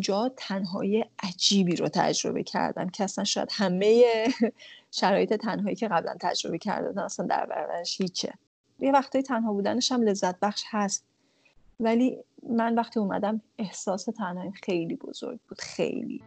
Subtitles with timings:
[0.00, 4.04] اونجا تنهایی عجیبی رو تجربه کردم که اصلا شاید همه
[5.00, 8.32] شرایط تنهایی که قبلا تجربه کرده اصلا در برابرش هیچه.
[8.78, 11.04] یه وقتایی تنها بودنش هم لذت بخش هست.
[11.80, 16.22] ولی من وقتی اومدم احساس تنهایی خیلی بزرگ بود خیلی.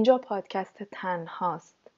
[0.00, 1.90] اینجا پادکست تنهاست.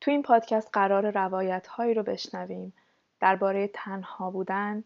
[0.00, 2.72] تو این پادکست قرار روایت هایی رو بشنویم
[3.20, 4.84] درباره تنها بودن،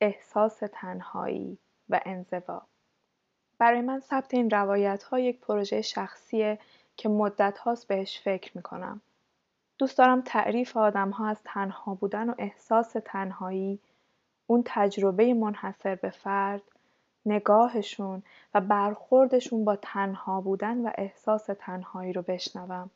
[0.00, 1.58] احساس تنهایی
[1.88, 2.62] و انزوا.
[3.58, 6.58] برای من ثبت این روایت ها یک پروژه شخصیه
[6.96, 9.00] که مدت هاست بهش فکر می‌کنم.
[9.78, 13.78] دوست دارم تعریف آدم ها از تنها بودن و احساس تنهایی،
[14.46, 16.62] اون تجربه منحصر به فرد
[17.26, 18.22] نگاهشون
[18.54, 22.90] و برخوردشون با تنها بودن و احساس تنهایی رو بشنوم.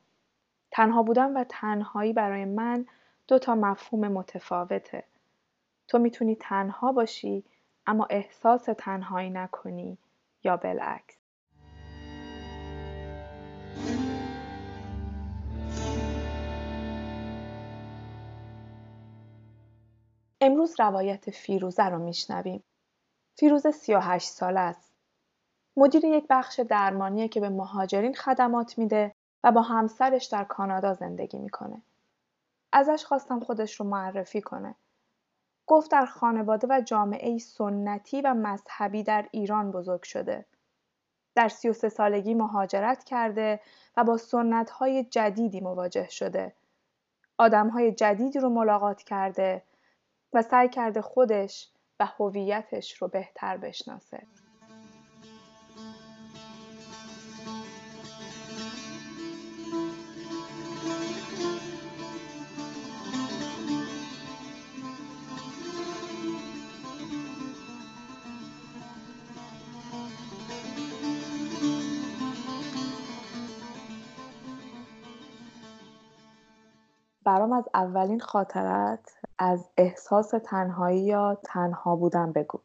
[0.71, 2.87] تنها بودن و تنهایی برای من
[3.29, 5.05] دو تا مفهوم متفاوته.
[5.89, 7.45] تو می‌تونی تنها باشی
[7.87, 9.99] اما احساس تنهایی نکنی
[10.45, 11.17] یا بالعکس.
[20.41, 22.63] امروز روایت فیروزه رو میشنویم.
[23.39, 24.92] فیروز 38 ساله است.
[25.77, 31.39] مدیر یک بخش درمانیه که به مهاجرین خدمات میده و با همسرش در کانادا زندگی
[31.39, 31.83] می‌کنه.
[32.73, 34.75] ازش خواستم خودش رو معرفی کنه.
[35.67, 40.45] گفت در خانواده و جامعه سنتی و مذهبی در ایران بزرگ شده.
[41.34, 43.61] در 33 سالگی مهاجرت کرده
[43.97, 46.53] و با سنت های جدیدی مواجه شده.
[47.39, 49.62] آدم های جدیدی رو ملاقات کرده
[50.33, 54.27] و سعی کرده خودش و هویتش رو بهتر بشناسه.
[77.36, 82.61] برام از اولین خاطرت از احساس تنهایی یا تنها بودن بگو.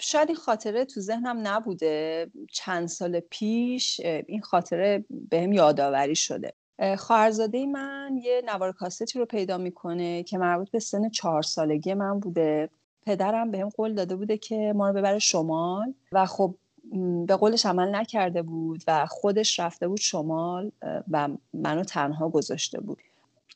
[0.00, 2.26] شاید این خاطره تو ذهنم نبوده.
[2.52, 6.52] چند سال پیش این خاطره بهم یادآوری شده.
[6.98, 12.20] خواهرزاده من یه نوار کاستی رو پیدا می‌کنه که مربوط به سن چهار سالگی من
[12.20, 12.70] بوده.
[13.06, 16.54] پدرم بهم قول داده بوده که ما رو ببره شمال و خب
[17.26, 20.70] به قولش عمل نکرده بود و خودش رفته بود شمال
[21.10, 22.98] و منو تنها گذاشته بود.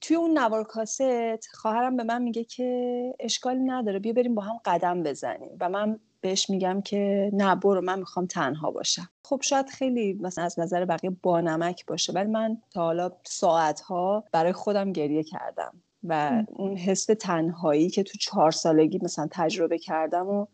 [0.00, 4.60] توی اون نوار کاست خواهرم به من میگه که اشکالی نداره بیا بریم با هم
[4.64, 5.50] قدم بزنیم.
[5.60, 9.08] و من بهش میگم که نه برو من می‌خوام تنها باشم.
[9.22, 14.52] خب شاید خیلی مثلا از نظر بقیه بانمک باشه ولی من تا حالا ساعتها برای
[14.52, 15.72] خودم گریه کردم.
[16.04, 20.46] و اون حس تنهایی که تو چهار سالگی مثلا تجربه کردم و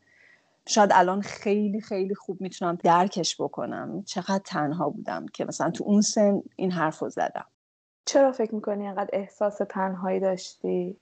[0.68, 4.02] شاید الان خیلی خیلی خوب می‌تونم درکش بکنم.
[4.06, 7.46] چقدر تنها بودم که مثلا تو اون سن این حرف رو زدم.
[8.04, 10.96] چرا فکر می‌کنی انقدر احساس تنهایی داشتی؟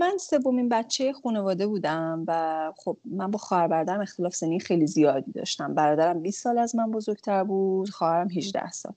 [0.00, 5.32] من سومین بچه خانواده بودم و خب من با خواهر برادرم اختلاف سنی خیلی زیادی
[5.32, 5.74] داشتم.
[5.74, 8.94] برادرم 20 سال از من بزرگتر بود خواهرم 18 سال.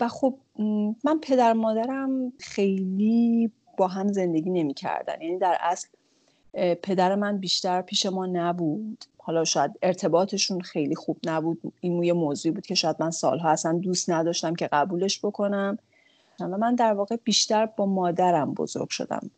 [0.00, 0.38] و خب
[1.04, 5.88] من پدر مادرم خیلی با هم زندگی نمی کردن یعنی در اصل
[6.82, 9.04] پدر من بیشتر پیش ما نبود.
[9.18, 11.72] حالا شاید ارتباطشون خیلی خوب نبود.
[11.80, 15.78] این یه موضوعی بود که شاید من سالها اصلا دوست نداشتم که قبولش بکنم.
[16.40, 19.30] و من در واقع بیشتر با مادرم بزرگ شدم.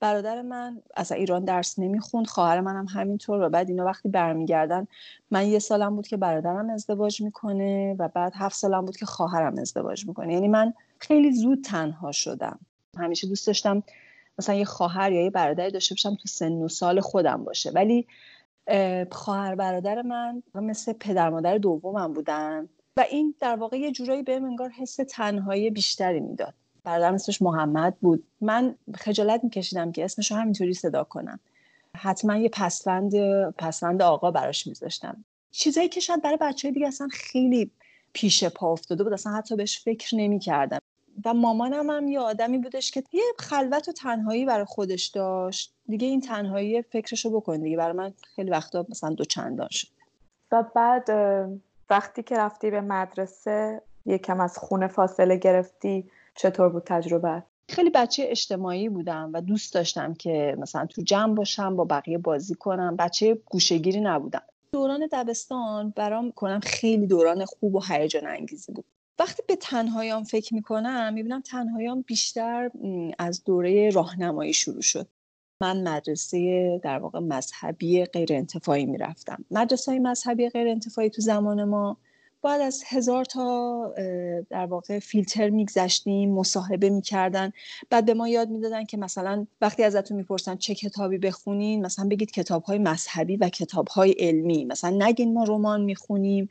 [0.00, 2.26] برادر من از ایران درس نمی‌خوند.
[2.26, 4.86] خواهر منم همینطور و بعد اینا وقتی برمیگردن
[5.30, 9.58] من یه سالم بود که برادرم ازدواج می‌کنه و بعد هفت سالم بود که خواهرم
[9.58, 10.32] ازدواج می‌کنه.
[10.32, 12.58] یعنی من خیلی زود تنها شدم.
[12.96, 13.82] همیشه دوست داشتم
[14.38, 17.70] مثلا یه خواهر یا یه برادری داشته باشم تو سن و سال خودم باشه.
[17.70, 18.06] ولی
[19.10, 24.44] خواهر برادر من مثل پدر مادر دومم بودن و این در واقع یه جورایی بهم
[24.44, 26.54] انگار حس تنهایی بیشتری می‌داد.
[26.84, 28.24] برادرم اسمش محمد بود.
[28.40, 31.40] من خجالت میکشیدم که اسمش رو همینطوری صدا کنم.
[31.96, 33.12] حتما یه پسوند
[33.50, 35.24] پسوند آقا براش میذاشتم.
[35.50, 37.70] چیزایی که شاید برای بچه دیگه اصلا خیلی
[38.12, 40.78] پیش پا افتاده بود اصلا حتی بهش فکر نمی‌کردم.
[41.24, 45.74] و مامانم هم یه آدمی بودش که یه خلوت و تنهایی برای خودش داشت.
[45.88, 47.76] دیگه این تنهایی فکرشو بکن دیگه.
[47.76, 49.88] برای من خیلی وقتا مثلا دو چندان شد.
[50.52, 51.10] و بعد
[51.90, 58.24] وقتی که رفتی به مدرسه یکم از خونه فاصله گرفتی چطور بود تجربه؟ خیلی بچه
[58.26, 62.96] اجتماعی بودم و دوست داشتم که مثلا تو جمع باشم با بقیه بازی کنم.
[62.96, 64.42] بچه گوشگیری نبودم.
[64.72, 68.84] دوران دبستان برام کنم خیلی دوران خوب و هیجان انگیزی بود.
[69.18, 72.70] وقتی به تنهاییام فکر می‌کنم می‌بینم تنهاییام بیشتر
[73.18, 75.08] از دوره راهنمایی شروع شد.
[75.60, 79.44] من مدرسه در واقع مذهبی غیر انتفاعی می‌رفتم.
[79.50, 81.96] مدرسه مذهبی غیر انتفاعی تو زمان ما
[82.42, 83.94] بعد از هزار تا
[84.50, 87.52] در واقع فیلتر میگذشتیم مصاحبه می‌کردن.
[87.90, 92.30] بعد به ما یاد می‌دادن که مثلا وقتی ازتون می‌پرسن چه کتابی بخونین مثلا بگید
[92.30, 94.64] کتاب های مذهبی و کتاب های علمی.
[94.64, 96.50] مثلا نگین ما رمان می‌خونیم.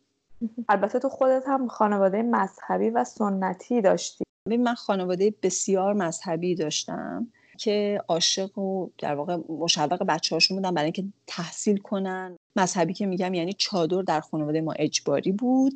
[0.69, 4.23] البته تو خودت هم خانواده مذهبی و سنتی داشتی.
[4.49, 7.27] من خانواده بسیار مذهبی داشتم
[7.57, 12.37] که عاشق و در واقع مشوق بچه هاشون بودن برای اینکه تحصیل کنن.
[12.55, 15.73] مذهبی که میگم یعنی چادر در خانواده ما اجباری بود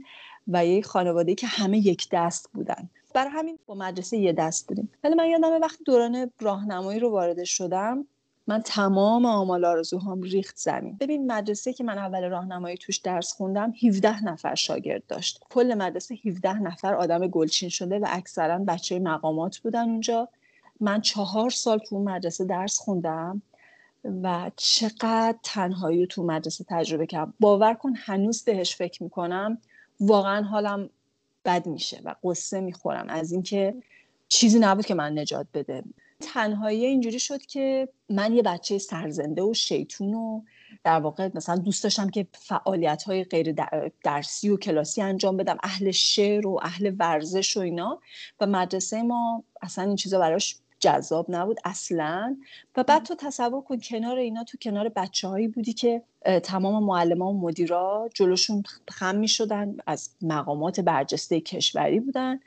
[0.47, 2.89] و یه خانواده که همه یک دست بودن.
[3.13, 7.43] برای همین با مدرسه یه دست بودیم ولی من یادم وقتی دوران راهنمایی رو وارد
[7.43, 8.07] شدم
[8.49, 10.97] من تمام آمال آرزوهام ریخت زمین.
[10.99, 15.43] ببین مدرسه که من اول راهنمایی توش درس خوندم 17 نفر شاگرد داشت.
[15.49, 20.27] کل مدرسه 17 نفر آدم گلچین شده و اکثرا بچه مقامات بودن اونجا.
[20.79, 23.41] من چهار سال تو مدرسه درس خوندم
[24.23, 27.33] و چقدر تنهایی تو مدرسه تجربه کردم.
[27.39, 29.57] باور کن هنوز بهش فکر می‌کنم.
[29.99, 30.89] واقعا حالم
[31.45, 33.05] بد میشه و قصه می‌خورم.
[33.09, 33.75] از اینکه
[34.27, 35.83] چیزی نبود که من نجات بده.
[36.21, 40.41] تنهایی اینجوری شد که من یه بچه سرزنده و شیطون و
[40.83, 43.55] در واقع مثلا دوست داشتم که فعالیت های غیر
[44.03, 47.99] درسی و کلاسی انجام بدم اهل شعر و اهل ورزش و اینا.
[48.39, 52.37] و مدرسه ما اصلا این چیزا براش جذاب نبود اصلا.
[52.77, 56.01] و بعد تو تصور کن کنار اینا تو کنار بچه هایی بودی که
[56.43, 62.39] تمام معلم و مدیرا جلوشون خم می شدن از مقامات برجسته کشوری بودن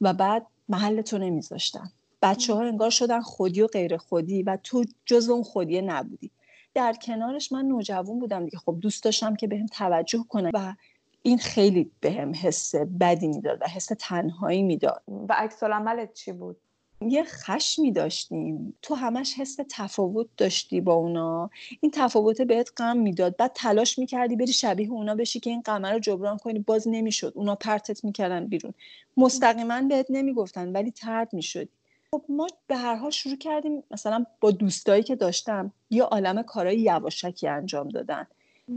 [0.00, 1.92] و بعد محل تو نمیذاشتن.
[2.26, 6.30] بچه ها انگار شدن خودی و غیر خودی و تو جز اون خودیه نبودی.
[6.74, 8.58] در کنارش من نوجوان بودم دیگه.
[8.58, 10.74] خب دوست داشتم که بهم توجه کنه و
[11.22, 15.02] این خیلی بهم حس بدی می‌داد و حس تنهایی می‌داد.
[15.08, 16.56] و عکس عملت چی بود؟
[17.00, 18.74] یه خشمی داشتیم.
[18.82, 21.50] تو همش حس تفاوت داشتی با اونا.
[21.80, 23.36] این تفاوت بهت غم می‌داد.
[23.36, 26.58] بعد تلاش می‌کردی بری شبیه اونا بشی که این غمه رو جبران کنی.
[26.58, 27.32] باز نمی‌شد.
[27.34, 28.74] اونا پرتت می‌کردن بیرون.
[29.16, 31.68] مستقیما بهت نمی‌گفتن ولی ترد می‌شدی.
[32.10, 36.78] خب ما به هر حال شروع کردیم مثلا با دوستایی که داشتم یه عالم کارهای
[36.78, 38.26] یواشکی انجام دادن.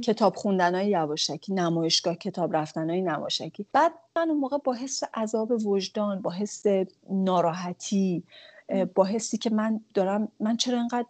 [0.03, 5.03] کتاب خوندن های یواشکی نمایشگاه کتاب رفتن های نمایشکی بعد من اون موقع با حس
[5.13, 6.63] عذاب وجدان با حس
[7.09, 8.23] ناراحتی
[8.95, 11.07] با حسی که من دارم من چرا انقدر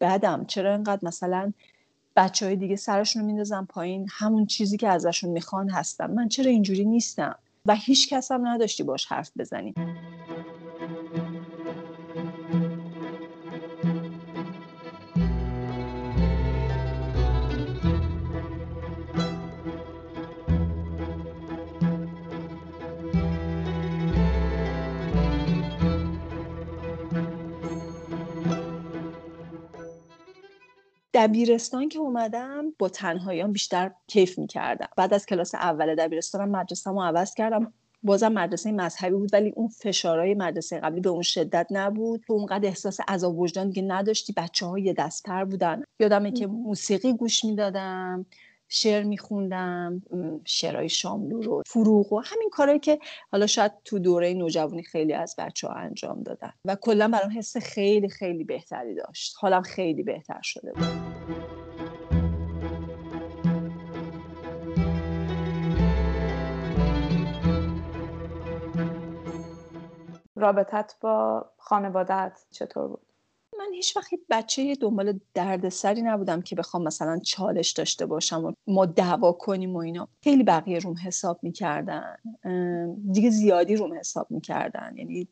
[0.00, 1.52] بدم؟ چرا انقدر مثلا
[2.16, 6.50] بچه های دیگه سرشون رو میندازم پایین؟ همون چیزی که ازشون می‌خوان هستم من چرا
[6.50, 9.74] اینجوری نیستم؟ و هیچ کس هم نداشتی باش حرف بزنیم
[31.14, 34.88] دبیرستان که اومدم با تنهاییان بیشتر کیف می‌کردم.
[34.96, 37.72] بعد از کلاس اول دبیرستانم مدرسه رو عوض کردم.
[38.02, 42.24] بازم مدرسه مذهبی بود ولی اون فشارهای مدرسه قبلی به اون شدت نبود.
[42.26, 44.32] تو اونقدر احساس عذاب وجدان دیگه نداشتی.
[44.36, 45.82] بچه های یه دستتر بودن.
[46.00, 48.26] یادمه که موسیقی گوش می‌دادم.
[48.72, 50.02] شعر میخوندم
[50.44, 52.98] شعرهای شاملو رو فروغ و همین کارهایی که
[53.32, 56.52] حالا شاید تو دوره نوجوانی خیلی از بچه ها انجام دادن.
[56.64, 59.36] و کلا برام حس خیلی خیلی بهتری داشت.
[59.38, 60.84] حالم خیلی بهتر شده بود.
[70.36, 73.09] رابطت با خانوادت چطور بود؟
[73.74, 79.32] هیچ وقت بچه دنبال دردسری نبودم که بخوام مثلا چالش داشته باشم و ما دعوا
[79.32, 80.08] کنیم و اینا.
[80.24, 82.16] خیلی بقیه روم حساب می‌کردن.
[83.12, 84.94] دیگه زیادی روم حساب می‌کردن.
[84.96, 85.28] یعنی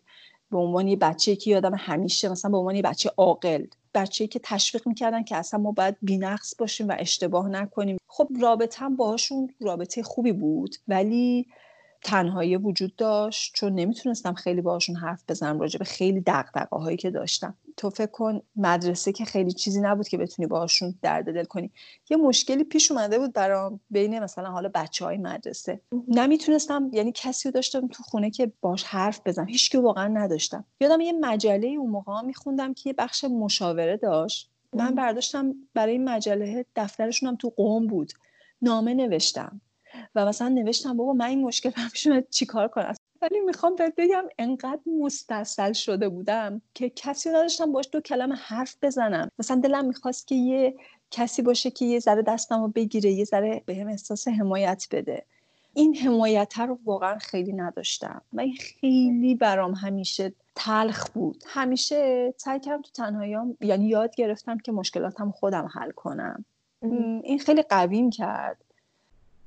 [0.50, 3.64] به عنوان یه بچه که یادم همیشه مثلا به عنوان یه بچه عاقل
[3.94, 7.98] بچه که تشویق می‌کردن که اصلا ما باید بینقص باشیم و اشتباه نکنیم.
[8.06, 11.46] خب رابطه هم باهاشون رابطه خوبی بود ولی
[12.04, 17.10] تنهایی وجود داشت چون نمی‌تونستم خیلی باهاشون حرف بزنم راجع به خیلی دقدقه هایی که
[17.10, 17.54] داشتم.
[17.78, 21.70] تو فکر کن مدرسه که خیلی چیزی نبود که بتونی باهاشون درد دل کنی.
[22.10, 25.80] یه مشکلی پیش اومده بود برام بین مثلا حالا بچه های مدرسه.
[26.08, 29.48] نمی‌تونستم یعنی کسی رو داشتم تو خونه که باش حرف بزنم.
[29.48, 30.64] هیچ که واقعا نداشتم.
[30.80, 34.50] یادم یه مجله اون موقع میخوندم که یه بخش مشاوره داشت.
[34.72, 38.12] من برداشتم برای این مجله دفترشون هم تو قوم بود.
[38.62, 39.60] نامه نوشتم.
[40.14, 44.80] و مثلا نوشتم بابا من این مشکل برام چیکار کنم؟ ولی می‌خوام بهت بگم انقدر
[45.00, 49.30] مستصل شده بودم که کسی نداشتم باش دو کلمه حرف بزنم.
[49.38, 50.74] مثلا دلم می‌خواست که یه
[51.10, 55.24] کسی باشه که یه ذره دستم رو بگیره یه ذره به هم احساس حمایت بده.
[55.74, 61.44] این حمایت رو واقعا خیلی نداشتم و این خیلی برام همیشه تلخ بود.
[61.46, 66.44] همیشه سعی کردم تو تنهاییام یعنی یاد گرفتم که مشکلاتم خودم حل کنم.
[67.22, 68.64] این خیلی قویم کرد.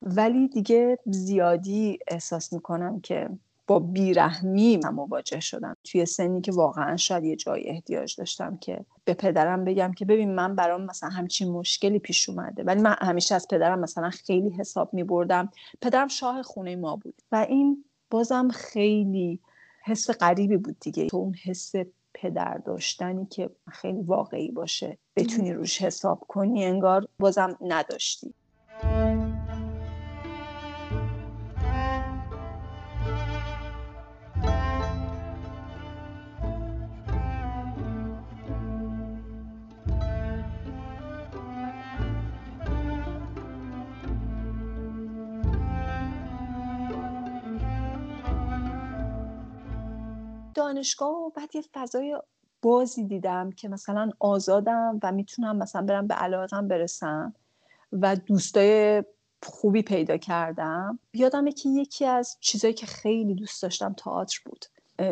[0.01, 3.29] ولی دیگه زیادی احساس می‌کنم که
[3.67, 5.75] با بیرحمی من مواجه شدم.
[5.83, 10.35] توی سنی که واقعا شاید یه جای احتیاج داشتم که به پدرم بگم که ببین
[10.35, 12.63] من برام مثلا همچین مشکلی پیش اومده.
[12.63, 15.49] ولی من همیشه از پدرم مثلا خیلی حساب می بردم
[15.81, 19.39] پدرم شاه خونه ما بود و این بازم خیلی
[19.83, 21.07] حس غریبی بود دیگه.
[21.07, 21.73] تو اون حس
[22.13, 28.33] پدر داشتنی که خیلی واقعی باشه بتونی روش حساب کنی انگار بازم نداشتی.
[50.73, 52.17] دانشگاه و بعد یه فضای
[52.61, 57.33] بازی دیدم که مثلا آزادم و می‌تونم مثلا برم به علاقم برسم
[57.91, 59.03] و دوستای
[59.43, 60.99] خوبی پیدا کردم.
[61.13, 64.65] یادمه که یکی از چیزایی که خیلی دوست داشتم تئاتر بود.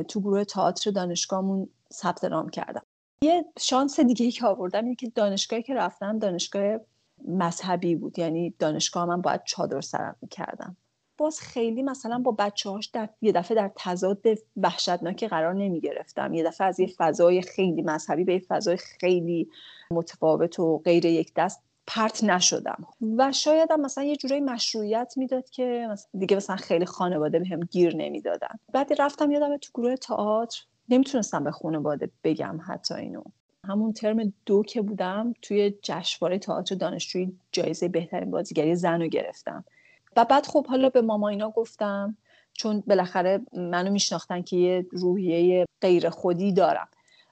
[0.04, 2.84] تو گروه تئاتر دانشگاهمون ثبت نام کردم.
[3.22, 6.80] یه شانس دیگه که آوردم اینه که دانشگاهی که رفتم دانشگاه
[7.28, 8.20] مذهبی بود.
[8.20, 10.78] یعنی دانشگاه من باید چادر سرم می‌کردم.
[11.20, 14.26] باز خیلی مثلا با بچه هاش در یه دفعه در تضاد
[14.58, 19.50] وحشتناکی قرار نمی گرفتم یه دفعه از یه فضای خیلی مذهبی به یه فضای خیلی
[19.92, 22.88] متفاوت و غیر یک دست پرت نشدم.
[23.18, 25.88] و شاید هم مثلا یه جورایی مشروعیت می‌داد که
[26.20, 28.60] دیگه مثلا خیلی خانواده بهم گیر نمی‌دادن.
[28.74, 30.62] بعد رفتم یادم تو گروه تئاتر.
[30.90, 33.24] نمی‌تونستم به خانواده بگم حتی اینو.
[33.68, 39.66] همون ترم دو که بودم توی جشنواره تئاتر دانشجویی جایزه بهترین بازیگری زن رو گرفتم.
[40.16, 42.18] و بعد خب حالا به ماما اینا گفتم
[42.54, 46.88] چون بالاخره منو میشناختن که یه روحیه غیر خودی دارم.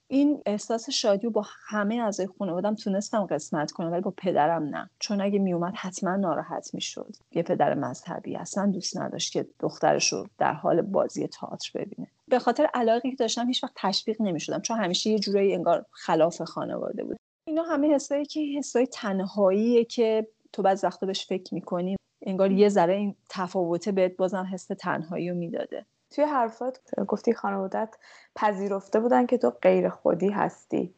[0.07, 4.89] این احساس شادی با همه اعضای خانوادم تونستم قسمت کنم ولی با پدرم نه.
[4.99, 7.15] چون اگه میومد حتما ناراحت می‌شد.
[7.31, 12.07] یه پدر مذهبی اصلا دوست نداشت که دخترش رو در حال بازی تئاتر ببینه.
[12.27, 16.41] به خاطر علاقه که داشتم هیچ وقت تشویق نمی‌شدم چون همیشه یه جورایی انگار خلاف
[16.41, 17.17] خانواده بود.
[17.47, 21.97] اینا همه حسایی که حسای تنهاییه که تو بعد وقتا بهش فکر می‌کنی.
[22.27, 25.85] انگار یه ذره این تفاوته بهت بازم حس تنهایی رو می‌داده.
[26.11, 27.95] توی حرفات گفتی خانوادت
[28.35, 30.93] پذیرفته بودن که تو غیر خودی هستی.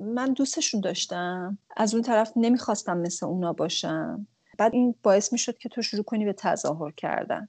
[0.00, 1.58] من دوستشون داشتم.
[1.76, 4.26] از اون طرف نمی‌خواستم مثل اونا باشم.
[4.58, 7.48] بعد این باعث می‌شد که تو شروع کنی به تظاهر کردن.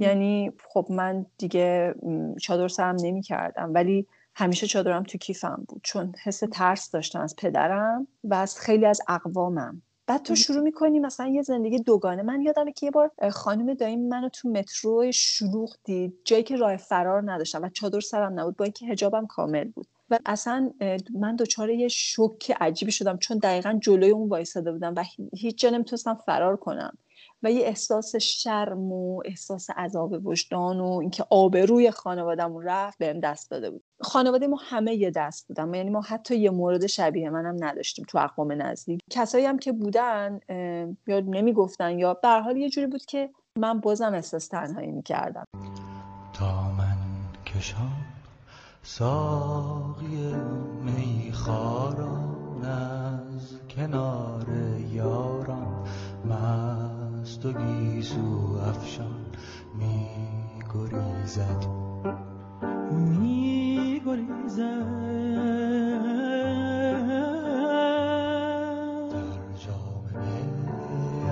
[0.00, 1.94] یعنی خب من دیگه
[2.40, 5.80] چادر سرم نمی کردم ولی همیشه چادرم تو کیفم بود.
[5.82, 9.82] چون حس ترس داشتم از پدرم و از خیلی از اقوامم.
[10.08, 12.22] بعد تو شروع می‌کنی مثلا یه زندگی دوگانه.
[12.22, 16.14] من یادمه که یه بار خانم دایم منو تو مترو شلوغ دید.
[16.24, 19.86] جایی که راه فرار نداشتم و چادر سرم نبود با اینکه حجابم کامل بود.
[20.10, 20.70] و اصلا
[21.14, 25.04] من دچار یه شوک عجیبی شدم چون دقیقا جلوی اون وایساده بودم و
[25.36, 26.98] هیچ جا نمی‌تونستم فرار کنم.
[27.42, 33.50] و یه احساس شرم و احساس عذاب وجدان و اینکه آبروی خانوادهمون رفت بهم دست
[33.50, 33.82] داده بود.
[34.00, 38.18] خانواده ما همه یه دست بودن یعنی ما حتی یه مورد شبیه منم نداشتیم تو
[38.18, 39.00] اقوام نزدیک.
[39.10, 40.40] کسایی هم که بودن
[41.06, 45.44] یا نمی‌گفتن یا به حال یه جوری بود که من بازم احساس تنهایی می‌کردم.
[46.32, 46.96] تا من
[47.46, 47.92] کشان
[48.82, 50.34] ساقی
[50.84, 54.46] میخاران از کنار
[54.92, 55.86] یاران
[57.28, 59.26] مست و گیسو افشان
[59.78, 60.08] می
[60.74, 61.66] گریزد
[63.20, 64.00] می
[69.10, 70.04] در جام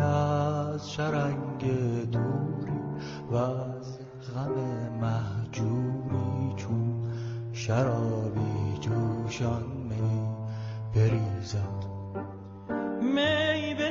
[0.03, 1.61] از شرنگ
[2.11, 2.81] دوری
[3.31, 3.99] و از
[4.35, 4.55] غم
[5.01, 7.03] محجوری چون
[7.53, 10.29] شرابی جوشان می
[10.95, 11.85] بریزد
[13.03, 13.86] می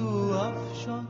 [0.00, 1.08] تو افشان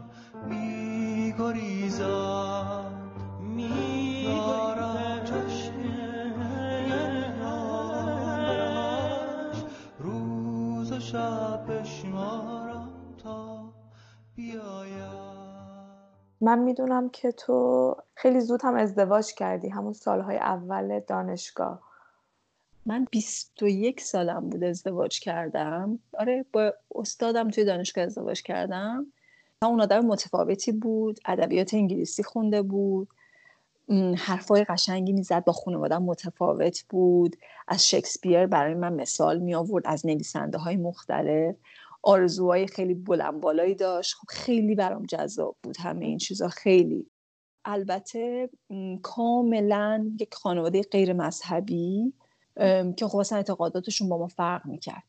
[0.48, 2.92] می گریزد
[3.40, 5.72] می دارم چشم
[9.98, 12.88] روز و شب بشمارم
[13.22, 13.72] تا
[14.34, 15.30] بیاید
[16.40, 19.68] من می‌دونم که تو خیلی زود هم ازدواج کردی.
[19.68, 21.89] همون سالهای اول دانشگاه.
[22.86, 25.98] من 21 سالم بود ازدواج کردم.
[26.18, 29.12] آره با استادم توی دانشگاه ازدواج کردم.
[29.62, 33.08] اون آدم متفاوتی بود ادبیات انگلیسی خونده بود.
[34.16, 37.36] حرفای قشنگی می‌زد با خانوادم متفاوت بود.
[37.68, 41.56] از شکسپیر برای من مثال می آورد از نویسنده های مختلف.
[42.02, 44.14] آرزوهای خیلی بلند بالایی داشت.
[44.14, 47.06] خب خیلی برام جذاب بود همه این چیزا خیلی.
[47.64, 48.50] البته
[49.02, 52.12] کاملا یک خانواده غیر مذهبی
[52.96, 55.02] که خب اعتقاداتشون با ما فرق می‌کرد.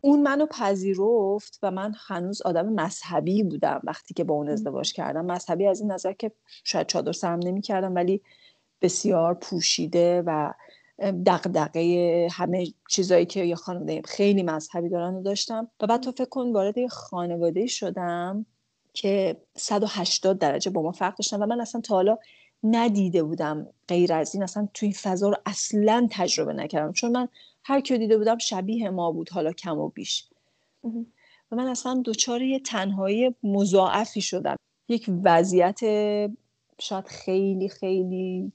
[0.00, 5.24] اون منو پذیرفت و من هنوز آدم مذهبی بودم وقتی که با اون ازدواج کردم.
[5.24, 6.32] مذهبی از این نظر که
[6.64, 8.22] شاید چادر سرم نمی‌کردم ولی
[8.82, 10.52] بسیار پوشیده و
[11.26, 15.68] دقدقه همه چیزایی که یه خانواده خیلی مذهبی دارن رو داشتم.
[15.80, 18.46] و بعد تو فکر کن وارد یه خانواده شدم
[18.92, 22.18] که 180 درجه با ما فرق داشتن و من اصلا تا حالا
[22.62, 26.92] ندیده بودم غیر از این اصلا توی این فضا رو اصلا تجربه نکردم.
[26.92, 27.28] چون من
[27.64, 30.28] هر کی دیده بودم شبیه ما بود حالا کم و بیش.
[31.52, 34.56] و من اصلا دچار یه تنهایی مضاعفی شدم.
[34.88, 35.80] یک وضعیت
[36.78, 38.52] شاید خیلی خیلی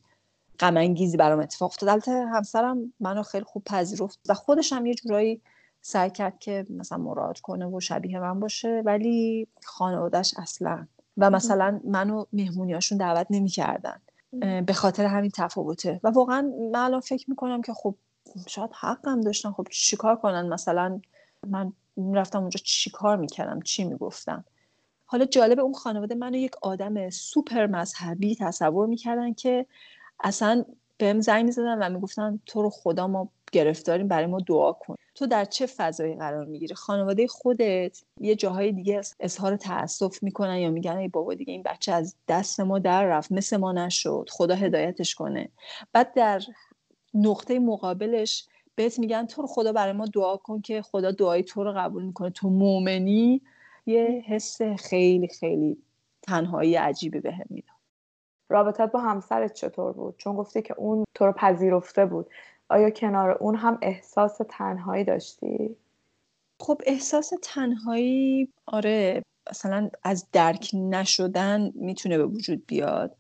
[0.60, 1.90] غم انگیزی برام اتفاق افتاد.
[1.90, 5.42] البته همسرم منو خیلی خوب پذیرفت و خودش هم یه جورایی
[5.82, 10.88] سعی کرد که مثلا مراد کنه و شبیه من باشه ولی خانوادهش اصلا
[11.18, 14.02] و مثلا منو مهمونیاشون دعوت نمی‌کردن
[14.66, 16.00] به خاطر همین تفاوته.
[16.04, 17.96] و واقعا من الان فکر می‌کنم که خب
[18.48, 19.52] شاید حقم داشتن.
[19.52, 21.02] خب چیکار کنن؟ مثلا
[21.48, 21.74] من
[22.14, 24.46] رفتم اونجا چیکار می‌کردم؟ چی می‌گفتم
[25.06, 29.66] حالا جالب اون خانواده منو یک آدم سوپر مذهبی تصور می‌کردن که
[30.24, 30.66] اصلا
[30.98, 34.96] بهم زنگ می‌زدن و می‌گفتن تو رو خدا ما گرفتاریم برای ما دعا کن.
[35.16, 40.70] تو در چه فضایی قرار می‌گیری؟ خانواده خودت یه جاهای دیگه اظهار تاسف می‌کنن یا
[40.70, 44.56] میگن ای بابا دیگه این بچه از دست ما در رفت مثل ما نشد خدا
[44.56, 45.50] هدایتش کنه.
[45.94, 46.42] بعد در
[47.14, 51.64] نقطه مقابلش بهت میگن تو رو خدا برای ما دعا کن که خدا دعای تو
[51.64, 52.30] رو قبول می‌کنه.
[52.30, 53.42] تو مؤمنی
[53.86, 55.78] یه حس خیلی خیلی
[56.22, 57.76] تنهایی عجیبی بهم به می‌داد.
[58.50, 62.30] رابطت با همسرت چطور بود؟ چون گفتی که اون تو رو پذیرفته بود.
[62.72, 65.76] آیا کنار اون هم احساس تنهایی داشتی؟
[66.60, 73.16] خب احساس تنهایی آره مثلا از درک نشدن می‌تونه به وجود بیاد.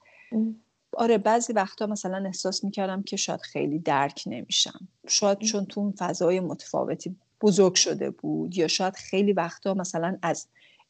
[0.98, 4.88] آره بعضی وقتا مثلا احساس می‌کردم که شاید خیلی درک نمیشم.
[5.08, 10.48] شاید چون تو اون فضای متفاوتی بزرگ شده بود یا شاید خیلی وقتا مثلا از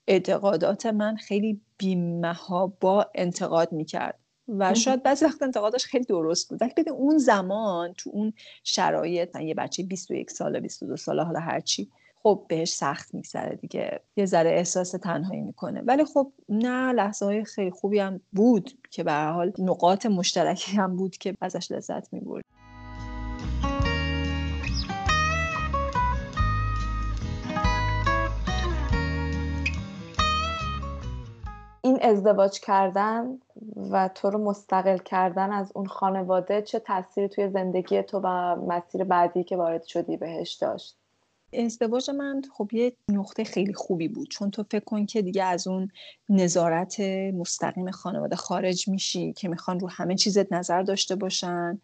[0.08, 1.62] اعتقادات من خیلی
[2.80, 4.20] با انتقاد می‌کرد.
[4.60, 6.62] و شاید بعضی وقت انتقادش خیلی درست بود.
[6.62, 8.34] ولی بده اون زمان تو اون
[8.64, 11.90] شرایط یه بچه 21 ساله 22 ساله حالا هرچی
[12.24, 14.00] خب بهش سخت میگذره دیگه.
[14.16, 15.82] یه ذره احساس تنهایی می‌کنه.
[15.82, 20.96] ولی خب نه لحظه های خیلی خوبی هم بود که به حال نقاط مشترکی هم
[20.96, 22.46] بود که ازش لذت می‌برد
[31.84, 33.40] این ازدواج کردن
[33.92, 39.04] و تو رو مستقل کردن از اون خانواده چه تاثیری توی زندگی تو و مسیر
[39.04, 40.96] بعدی که وارد شدی بهش داشت؟
[41.54, 44.28] ازدواج من خب یه نقطه خیلی خوبی بود.
[44.30, 45.92] چون تو فکر کن که دیگه از اون
[46.30, 47.00] نظارت
[47.34, 51.82] مستقیم خانواده خارج میشی که می‌خوان رو همه چیزت نظر داشته باشن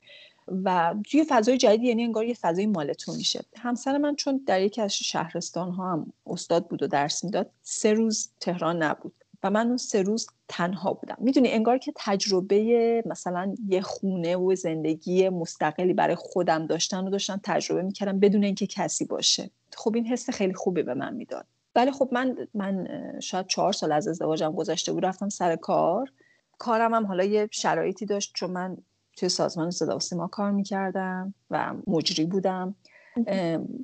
[0.63, 3.43] و توی فضای جدید یعنی انگار یه فضای مال تو میشه.
[3.57, 7.93] همسر من چون در یکی از شهرستان ها هم استاد بود و درس می‌داد سه
[7.93, 9.13] روز تهران نبود
[9.43, 11.17] و من اون سه روز تنها بودم.
[11.19, 17.39] می‌دونی انگار که تجربه مثلا یه خونه و زندگی مستقلی برای خودم داشتن و داشتن
[17.43, 19.49] تجربه می‌کردم بدون اینکه کسی باشه.
[19.75, 21.45] خب این حس خیلی خوبی به من می‌داد.
[21.75, 22.87] ولی خب من من
[23.19, 26.11] شاید چهار سال از ازدواجم گذشته بود رفتم سر کار.
[26.57, 28.77] کارم هم حالا یه شرایطی داشت چون من
[29.17, 32.75] توی سازمان صدا و سیما کار می‌کردم و مجری بودم.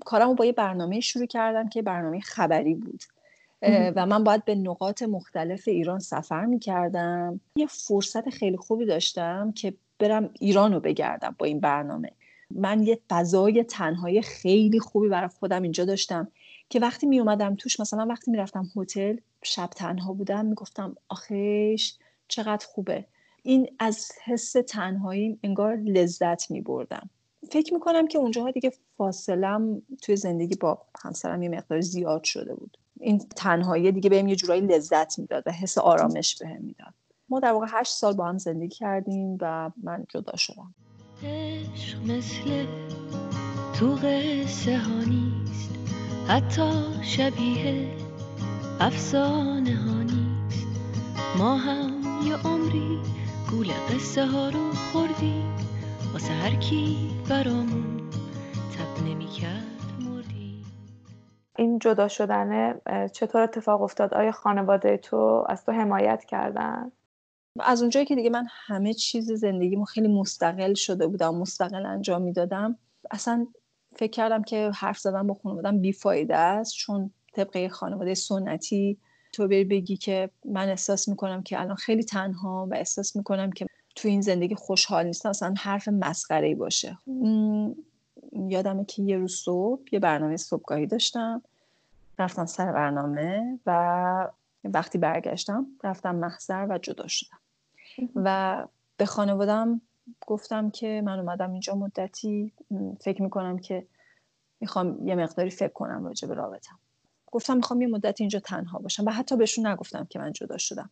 [0.05, 3.03] کارم رو با یه برنامه شروع کردم که برنامه خبری بود.
[3.95, 9.51] و من باید به نقاط مختلف ایران سفر می کردم یه فرصت خیلی خوبی داشتم
[9.51, 12.11] که برم ایران رو بگردم با این برنامه.
[12.51, 16.27] من یه فضای تنهایی خیلی خوبی برای خودم اینجا داشتم
[16.69, 20.95] که وقتی می اومدم توش مثلا وقتی می رفتم هتل شب تنها بودم می گفتم
[21.09, 21.97] آخیش
[22.27, 23.05] چقدر خوبه.
[23.43, 27.09] این از حس تنهایی انگار لذت می بردم
[27.51, 32.55] فکر می کنم که اونجاها دیگه فاصلم توی زندگی با همسرم یه مقدار زیاد شده
[32.55, 32.77] بود.
[33.03, 36.93] این تنهایی دیگه بهم یه جورایی لذت می‌داد و حس آرامش بهم می‌داد.
[37.29, 40.75] ما در واقع هشت سال با هم زندگی کردیم و من جدا شدم.
[41.23, 42.65] عشق مثل
[43.73, 45.69] تو قصه ها نیست
[46.27, 47.87] حتی شبیه
[48.79, 50.67] افسانه ها نیست.
[51.37, 52.99] ما هم یه عمری
[53.51, 55.43] گول قصه ها رو خوردی
[56.13, 57.97] واسه هر کی برامون
[58.73, 59.72] تب نمی‌کرد.
[61.57, 62.81] این جدا شدنه
[63.13, 66.91] چطور اتفاق افتاد؟ آیا خانواده تو از تو حمایت کردن؟
[67.59, 72.77] از اونجایی که دیگه من همه چیز زندگیمو خیلی مستقل شده بودم مستقل انجام می‌دادم
[73.11, 73.47] اصلا
[73.95, 78.97] فکر کردم که حرف زدن با خانوادم بیفایده است چون طبقه خانواده سنتی
[79.33, 83.65] تو بری بگی که من احساس می‌کنم که الان خیلی تنها و احساس می‌کنم که
[83.95, 86.97] تو این زندگی خوشحال نیستم اصلا حرف مسخره ای باشه
[88.35, 91.41] یادمه که یه روز صبح یه برنامه صبحگاهی داشتم.
[92.19, 94.29] رفتم سر برنامه و
[94.63, 97.39] وقتی برگشتم رفتم محضر و جدا شدم.
[98.15, 98.67] و
[98.97, 99.81] به خانوادم
[100.27, 102.53] گفتم که من اومدم اینجا مدتی.
[103.01, 103.85] فکر می‌کنم که
[104.59, 106.79] می‌خوام یه مقداری فکر کنم راجع به رابطم
[107.31, 110.89] گفتم می‌خوام یه مدت اینجا تنها باشم و حتی بهشون نگفتم که من جدا شدم.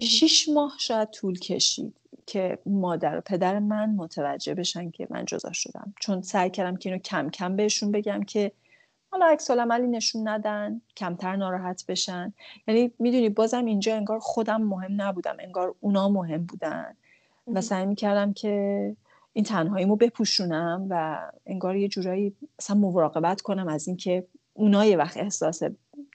[0.00, 1.99] شیش ماه شاید طول کشید.
[2.30, 5.94] که مادر و پدر من متوجه بشن که من جدا شدم.
[6.00, 8.52] چون سعی کردم که اینو کم کم بهشون بگم که
[9.12, 12.32] حالا عکس عملی نشون ندن کمتر ناراحت بشن.
[12.66, 16.96] یعنی می‌دونی بازم اینجا انگار خودم مهم نبودم انگار اونا مهم بودن.
[17.46, 18.96] و سعی می‌کردم که
[19.32, 25.16] این تنهاییمو بپوشونم و انگار یه جورایی مثلا مراقبت کنم از اینکه اونا یه وقت
[25.16, 25.62] احساس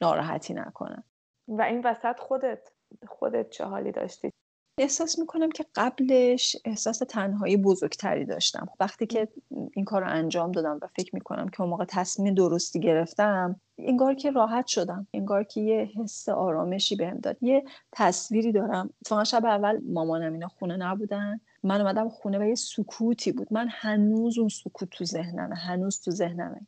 [0.02, 1.04] ناراحتی نکنن.
[1.48, 2.72] و این وسط خودت
[3.08, 4.32] خودت چه حالی داشتی؟
[4.78, 8.68] احساس می‌کنم که قبلش احساس تنهایی بزرگتری داشتم.
[8.80, 9.28] وقتی که
[9.74, 14.14] این کار رو انجام دادم و فکر می‌کنم که اون موقع تصمیم درستی گرفتم انگار
[14.14, 15.08] که راحت شدم.
[15.14, 17.38] انگار که یه حس آرامشی بهم داد.
[17.42, 18.90] یه تصویری دارم.
[19.02, 21.40] اتفاقا شب اول مامانم اینا خونه نبودن.
[21.64, 23.48] من اومدم خونه و یه سکوتی بود.
[23.52, 26.62] من هنوز اون سکوت تو ذهنمه هنوز تو ذهنمه.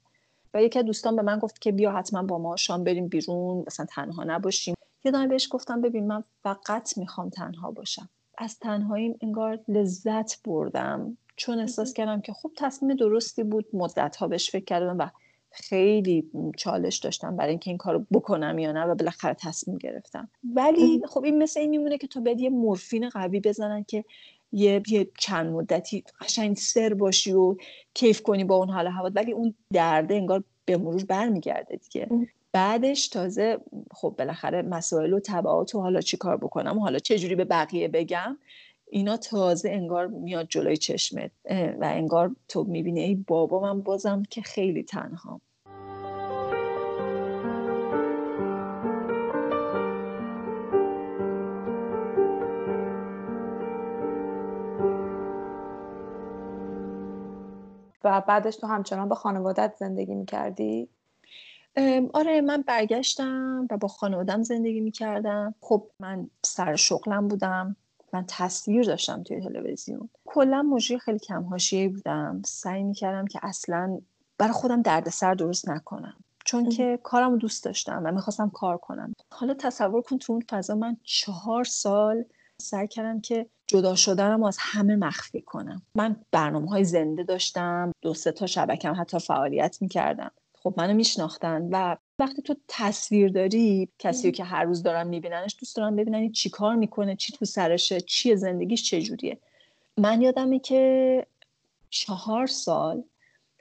[0.54, 3.64] و یکی دوستان به من گفت که بیا حتما با ما شام بریم بیرون.
[3.68, 4.77] مثلا تنها نباشیم.
[5.04, 8.10] یادم بهش گفتم ببین من فقط می‌خوام تنها باشم.
[8.38, 11.18] از تنهاییم انگار لذت بردم.
[11.36, 15.10] چون احساس کردم که خب تصمیم درستی بود مدت ها بهش فکر کردم و
[15.52, 20.30] خیلی چالش داشتم برای اینکه این کارو بکنم یا نه و بالاخره تصمیم گرفتم.
[20.56, 24.06] ولی خب این مثل این میمونه که تو بدی یه مورفین قوی بزنن که
[24.52, 27.56] یه, یه چند مدتی قشنگ سر باشی و
[27.94, 32.08] کیف کنی با اون حال هوا ولی اون درده انگار به مرور برمیگرده دیگه.
[32.52, 33.58] بعدش تازه
[33.92, 37.88] خب بالاخره مسائل و تبعات و حالا چی کار بکنم و حالا چجوری به بقیه
[37.88, 38.38] بگم.
[38.92, 44.42] اینا تازه انگار میاد جلوی چشمت و انگار تو می‌بینی ای بابا من بازم که
[44.42, 45.42] خیلی تنها
[58.08, 60.90] و بعدش تو همچنان با خانوادت زندگی می‌کردی؟
[62.14, 65.56] آره من برگشتم و با خانوادم زندگی می‌کردم.
[65.62, 67.76] خب من سر شغلم بودم.
[68.14, 70.10] من تصویر داشتم توی تلویزیون.
[70.26, 72.42] کلا مجری خیلی کم حاشیه‌ای بودم.
[72.46, 74.00] سعی می‌کردم که اصلا
[74.38, 76.16] برای خودم دردسر درست نکنم.
[76.46, 79.14] چون که کارم دوست داشتم و می‌خواستم کار کنم.
[79.32, 82.26] حالا تصور کن تو اون فضا من چهار سال
[82.62, 85.82] سعی کردم که جدا شدنم از همه مخفی کنم.
[85.96, 90.32] من برنامه های زنده داشتم دو سه تا شبکم حتی فعالیت می‌کردم.
[90.60, 95.76] خب منو میشناختن و وقتی تو تصویر داری کسی که هر روز دارن میبیننش دوست
[95.76, 99.38] دارن ببینن چی کار می‌کنه چی تو سرشه چیه زندگیش چجوریه.
[99.98, 101.26] من یادمه که
[101.90, 103.04] چهار سال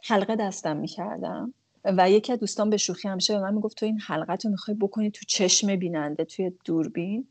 [0.05, 1.55] حلقه دستم می‌کردم
[1.85, 4.77] و یکی از دوستان به شوخی همیشه به من می‌گفت تو این حلقه تو می‌خوای
[4.77, 7.29] بکنی تو چشم بیننده توی دوربین.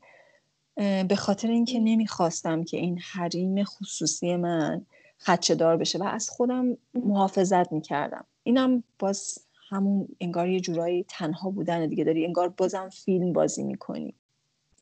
[0.76, 4.86] به خاطر اینکه نمی‌خواستم که این حریم خصوصی من
[5.18, 8.24] خدشه دار بشه و از خودم محافظت می‌کردم.
[8.42, 12.04] اینم باز همون انگار یه جورایی تنها بودن دیگه.
[12.04, 14.14] داری انگار بازم فیلم بازی می‌کنی.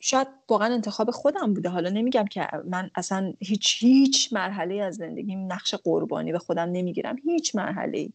[0.01, 1.69] شاید واقعا انتخاب خودم بوده.
[1.69, 7.17] حالا نمیگم که من اصلا هیچ هیچ مرحله از زندگیم نقش قربانی به خودم نمی‌گیرم.
[7.25, 8.09] هیچ مرحله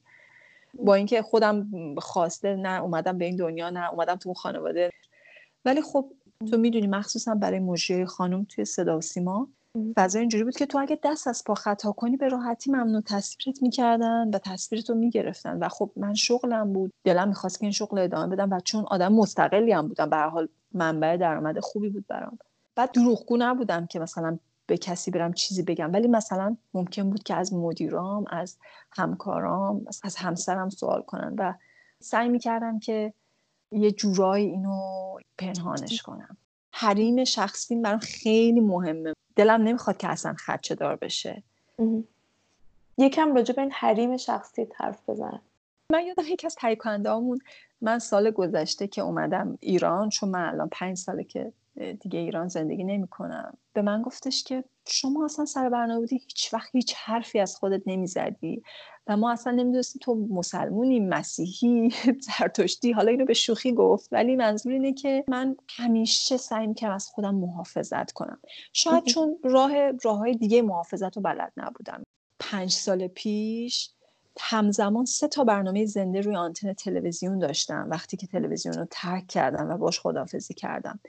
[0.74, 4.92] با اینکه خودم خواسته نه اومدم به این دنیا نه اومدم تو اون خانواده.
[5.66, 6.12] ولی خب
[6.48, 9.48] تو می‌دونی مخصوصا برای مجری خانم توی صدا و سیما
[9.96, 13.62] فضا اینجوری بود که تو اگه دست از پا خطا کنی به راحتی ممنوع تصویرت
[13.62, 15.58] می‌کردن و تصویرتو می‌گرفتن.
[15.58, 16.94] و خب من شغلم بود.
[17.04, 18.52] دلم می‌خواست که این شغل ادامه بدم.
[18.52, 22.38] و چون آدم مستقلی هم بودم به حال منبع درآمد خوبی بود برام.
[22.76, 25.94] بعد دروغگو نبودم که مثلا به کسی برم چیزی بگم.
[25.94, 28.58] ولی مثلا ممکن بود که از مدیرام از
[28.92, 31.36] همکارام از همسرم سوال کنن.
[31.38, 31.54] و
[32.00, 33.14] سعی می‌کردم که
[33.72, 36.38] یه جورایی اینو پنهانش کنم.
[36.74, 39.14] حریم شخصی برام خیلی مهمه.
[39.36, 41.44] دلم نمی‌خواد که اصلا خدچه دار بشه.
[42.98, 45.42] یکم راجع به این حریم شخصی حرف بزن
[45.92, 46.78] من یادم یکی از تهیه
[47.82, 52.84] من سال گذشته که اومدم ایران چون من الان پنج ساله که دیگه ایران زندگی
[52.84, 57.40] نمی کنم به من گفتش که شما اصلا سر برنامه بودی هیچ وقت هیچ حرفی
[57.40, 58.64] از خودت نمی‌زدی
[59.08, 61.90] و ما اصلا نمی‌دونستیم تو مسلمونی مسیحی
[62.40, 64.10] زرتشتی حالا اینو به شوخی گفت.
[64.12, 68.40] ولی منظور اینه که من همیشه سعی می‌کردم از خودم محافظت کنم.
[68.74, 72.04] شاید چون راه راه های دیگه محافظت رو بلد نبودم.
[72.40, 73.90] پنج سال پیش
[74.40, 77.88] همزمان سه تا برنامه زنده روی آنتن تلویزیون داشتم.
[77.92, 81.00] وقتی که تلویزیون رو ترک کردم و باش خدافزی کردم.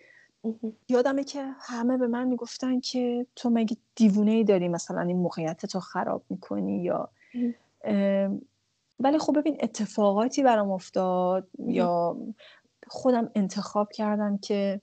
[0.89, 5.67] یادمه که همه به من می‌گفتن که تو مگه دیوونه ای داری مثلا این موقعیت
[5.67, 7.11] تو خراب می‌کنی یا
[9.01, 12.17] ولی خب ببین اتفاقاتی برام افتاد یا
[12.89, 14.81] خودم انتخاب کردم که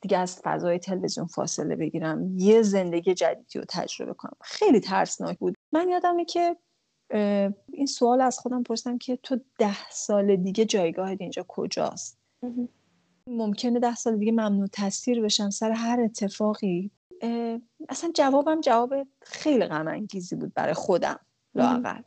[0.00, 4.36] دیگه از فضای تلویزیون فاصله بگیرم یه زندگی جدیدی رو تجربه کنم.
[4.40, 5.54] خیلی ترسناک بود.
[5.72, 6.56] من یادمه که
[7.72, 12.18] این سوال از خودم پرسیدم که تو ده سال دیگه جایگاهت اینجا کجاست؟
[13.26, 16.90] ممکنه ده سال دیگه ممنوع تصویر بشم سر هر اتفاقی.
[17.88, 21.20] اصلا جوابم جواب خیلی غم انگیزی بود برای خودم
[21.54, 22.02] لاقل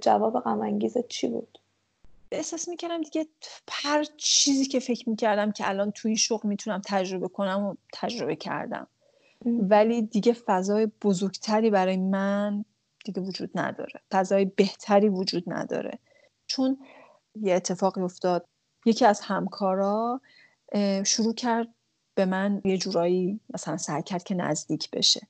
[0.00, 1.58] جواب غم انگیزت چی بود؟
[2.32, 3.26] احساس می‌کردم دیگه
[3.70, 8.86] هر چیزی که فکر می‌کردم که الان توی شغل می‌تونم تجربه کنم و تجربه کردم.
[9.44, 12.64] ولی دیگه فضای بزرگتری برای من
[13.04, 14.00] دیگه وجود نداره.
[14.12, 15.98] فضای بهتری وجود نداره.
[16.46, 16.78] چون
[17.34, 18.46] یه اتفاقی افتاد.
[18.86, 20.20] یکی از همکارا
[21.04, 21.68] شروع کرد
[22.14, 25.20] به من یه جورایی مثلا سعی کرد که نزدیک بشه.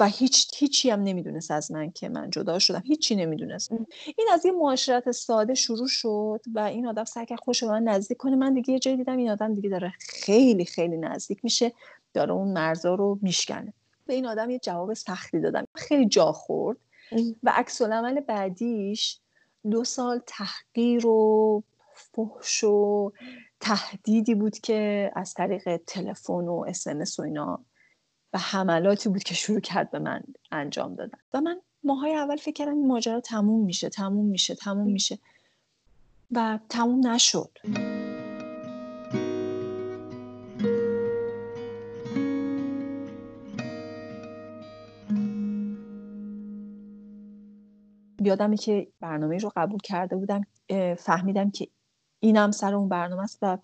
[0.00, 2.82] و هیچ هیچی هم نمی‌دونست از من که من جدا شدم.
[2.84, 3.72] هیچی نمی‌دونست.
[3.72, 7.82] این از یه معاشرت ساده شروع شد و این آدم سعی کرد خوش به من
[7.82, 8.36] نزدیک کنه.
[8.36, 11.72] من دیگه یه جایی دیدم این آدم دیگه داره خیلی خیلی نزدیک میشه
[12.14, 13.72] داره اون مرزا رو میشکنه.
[14.06, 15.66] به این آدم یه جواب سختی دادم.
[15.74, 16.78] خیلی جا خورد.
[17.42, 19.18] و عکس العمل بعدیش
[19.70, 21.62] دو سال تحقیر و
[21.94, 23.12] فحش و
[23.60, 27.64] تهدیدی بود که از طریق تلفن و اسمس و اینا
[28.32, 31.18] و حملاتی بود که شروع کرد به من انجام دادن.
[31.34, 35.18] و من ماهای اول فکر کردم این ماجرا تموم میشه تموم میشه تموم میشه.
[36.30, 37.58] و تموم نشد.
[48.20, 50.40] یادمه که برنامه رو قبول کرده بودم
[50.98, 51.68] فهمیدم که
[52.20, 53.58] اینم سر اون برنامه است و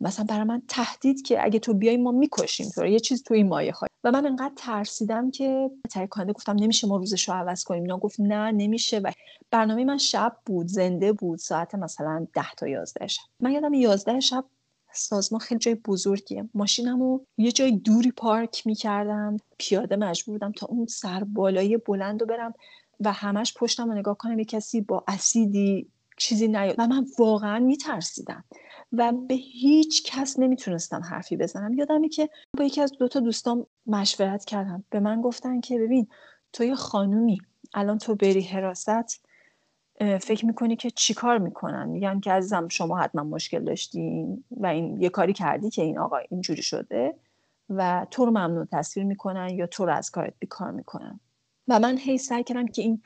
[0.00, 3.48] مثلا برای من تهدید که اگه تو بیای ما می‌کشیم تو یه چیز تو این
[3.48, 3.88] مایه خواهی.
[4.04, 7.82] و من انقدر ترسیدم که تهیه کننده گفتم نمیشه ما روزش رو عوض کنیم.
[7.82, 8.98] اینا گفت نه نمیشه.
[8.98, 9.12] و
[9.50, 11.38] برنامه من شب بود زنده بود.
[11.38, 13.22] ساعت مثلا ده تا یازده شب.
[13.40, 14.44] من یادم یازده شب
[14.92, 16.48] سازمان خیلی جای بزرگیه.
[16.54, 19.36] ماشینم رو یه جای دوری پارک می‌کردم.
[19.58, 22.54] پیاده مجبور بودم تا اون سر بالای بلند رو برم
[23.00, 24.38] و همش پشتم رو نگاه کنم.
[24.38, 28.44] یه کسی با اسیدی چیزی نیاد و من واقعا میترسیدم
[28.92, 31.72] و به هیچ کس نمی‌تونستم حرفی بزنم.
[31.72, 34.84] یادمه که با یکی از دوتا دوستان مشورت کردم.
[34.90, 36.08] به من گفتن که ببین
[36.52, 37.38] تو یه خانومی
[37.74, 39.24] الان تو بری حراست
[40.20, 45.08] فکر می‌کنی که چیکار می‌کنن؟ میگن که عزیزم شما حتما مشکل داشتین و این یه
[45.08, 47.14] کاری کردی که این آقا اینجوری شده
[47.70, 51.20] و تو رو ممنوع تصویر می‌کنن یا تو رو از کارت بیکار می‌کنن.
[51.68, 53.02] و من هی سعی کردم که این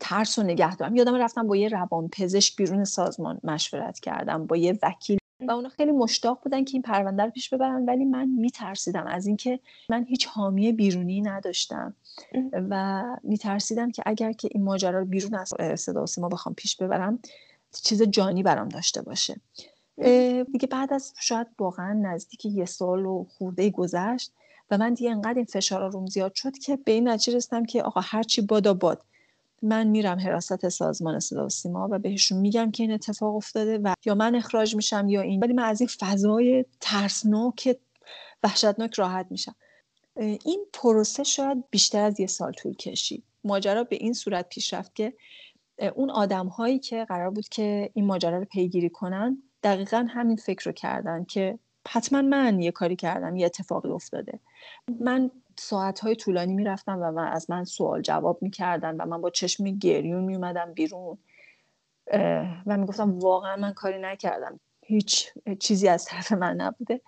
[0.00, 0.96] ترس رو نگه دارم.
[0.96, 5.68] یادم رفتم با یه روان پزشک بیرون سازمان مشورت کردم با یه وکیل و اونا
[5.68, 9.06] خیلی مشتاق بودن که این پرونده رو پیش ببرن ولی من میترسیدم.
[9.06, 11.94] از اینکه من هیچ حامی بیرونی نداشتم
[12.52, 16.76] و میترسیدم که اگر که این ماجرا رو بیرون از صدا و سیما بخوام پیش
[16.76, 17.18] ببرم
[17.82, 19.40] چیز جانی برام داشته باشه.
[20.52, 24.32] دیگه بعد از شاید واقعا نزدیک یه سال و خورده گذشت
[24.70, 27.82] و من دیگه انقدر این فشار روم زیاد شد که به این نتیجه رسیدم که
[27.82, 29.02] آقا هرچی بادا باد.
[29.62, 33.94] من میرم حراست سازمان صدا و سیما و بهشون میگم که این اتفاق افتاده و
[34.04, 37.76] یا من اخراج میشم یا این ولی من از این فضای ترسناک
[38.42, 39.54] وحشتناک راحت میشم.
[40.16, 43.24] این پروسه شاید بیشتر از یه سال طول کشید.
[43.44, 45.14] ماجرا به این صورت پیش رفت که
[45.94, 50.64] اون آدم هایی که قرار بود که این ماجرا رو پیگیری کنن دقیقا همین فکر
[50.64, 54.40] رو کردن که حتما من یه کاری کردم یه اتفاقی افتاده.
[55.00, 59.64] من ساعتهای طولانی می‌رفتم و من از من سوال جواب می‌کردن و من با چشم
[59.64, 61.18] گریون میومدم بیرون.
[62.66, 64.60] و می‌گفتم واقعا من کاری نکردم.
[64.82, 65.28] هیچ
[65.60, 67.00] چیزی از طرف من نبوده.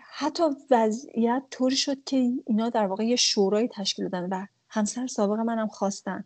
[0.00, 5.38] حتی وضعیت طوری شد که اینا در واقع یه شورایی تشکیل دادن و همسر سابق
[5.38, 6.24] منم خواستن.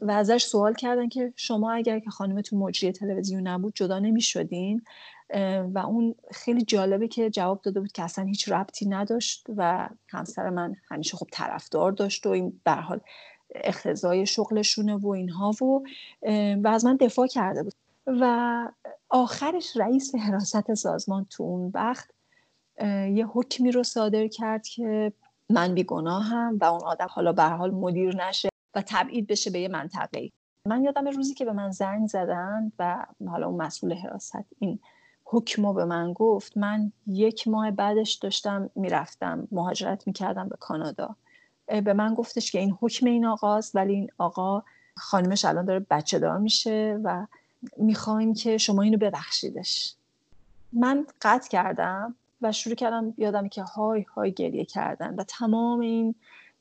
[0.00, 4.82] و ازش سوال کردن که شما اگر که خانمتون مجری تلویزیون نبود جدا نمی شدین
[5.74, 10.50] و اون خیلی جالبه که جواب داده بود که اصلا هیچ ربطی نداشت و همسر
[10.50, 13.00] من همیشه خب طرفدار داشت و این به حال
[13.54, 15.82] اختزای شغلشونه و اینها و
[16.62, 17.74] و از من دفاع کرده بود.
[18.06, 18.68] و
[19.08, 22.10] آخرش رئیس حراست سازمان تو اون وقت
[23.12, 25.12] یه حکمی رو صادر کرد که
[25.50, 28.53] من بیگناهم و اون آدم حالا به حال مدیر نشه.
[28.74, 30.30] و تبعید بشه به یه منطقه
[30.66, 34.78] من یادم روزی که به من زنگ زدن و حالا اون مسئول حراست این
[35.24, 41.16] حکم به من گفت من یک ماه بعدش داشتم می‌رفتم مهاجرت می‌کردم به کانادا.
[41.66, 44.62] به من گفتش که این حکم این آقاست ولی این آقا
[44.96, 47.26] خانمش الان داره بچه دار میشه و
[47.76, 49.94] می‌خوایم که شما اینو ببخشیدش.
[50.72, 56.14] من قطع کردم و شروع کردم یادم که های های گریه کردن و تمام این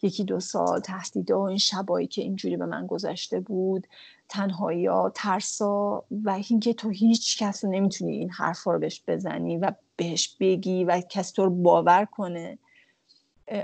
[0.03, 3.87] یکی دو سال تهدیدا این شبایی که اینجوری به من گذشته بود
[4.29, 9.57] تنهایی ها ترسا و اینکه تو هیچ کس رو نمی‌تونی این حرفا رو بهش بزنی
[9.57, 12.57] و بهش بگی و کسی تو رو باور کنه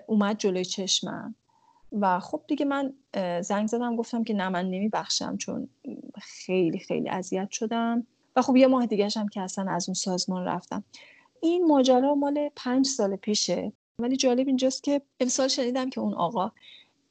[0.07, 1.35] اومد جلوی چشمم.
[1.91, 2.93] و خب دیگه من
[3.41, 5.69] زنگ زدم گفتم که نه من نمیبخشم چون
[6.21, 8.07] خیلی خیلی اذیت شدم.
[8.35, 10.83] و خب یه ماه دیگه هم که اصلا از اون سازمان رفتم.
[11.41, 13.71] این ماجرا مال پنج سال پیشه.
[13.99, 16.51] ولی جالب اینجاست که امسال شنیدم که اون آقا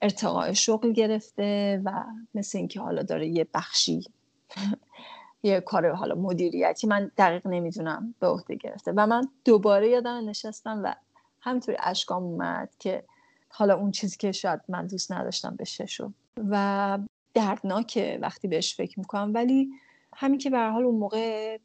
[0.02, 4.04] ارتقاء شغل گرفته و مثل اینکه حالا داره یه بخشی
[5.42, 8.92] یه کار حالا مدیریتی من دقیق نمی‌دونم به عهده گرفته.
[8.96, 10.94] و من دوباره یادم نشستم و
[11.40, 13.04] همینطوری اشکام اومد که
[13.48, 16.12] حالا اون چیزی که شاید من دوست نداشتم بشه شد
[16.48, 16.98] و
[17.34, 19.34] دردناکه وقتی بهش فکر می‌کنم.
[19.34, 19.70] ولی
[20.14, 21.58] همین که به حال اون موقع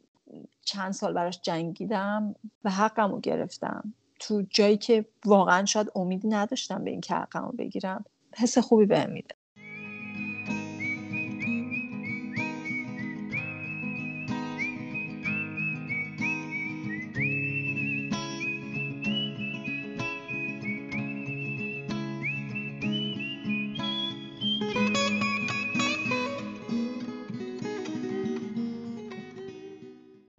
[0.62, 3.94] چند سال براش جنگیدم و حقم رو گرفتم.
[4.24, 8.06] تو جایی که واقعا شاید امیدی نداشتم به این که رو بگیرم
[8.36, 9.36] حس خوبی بهم میده.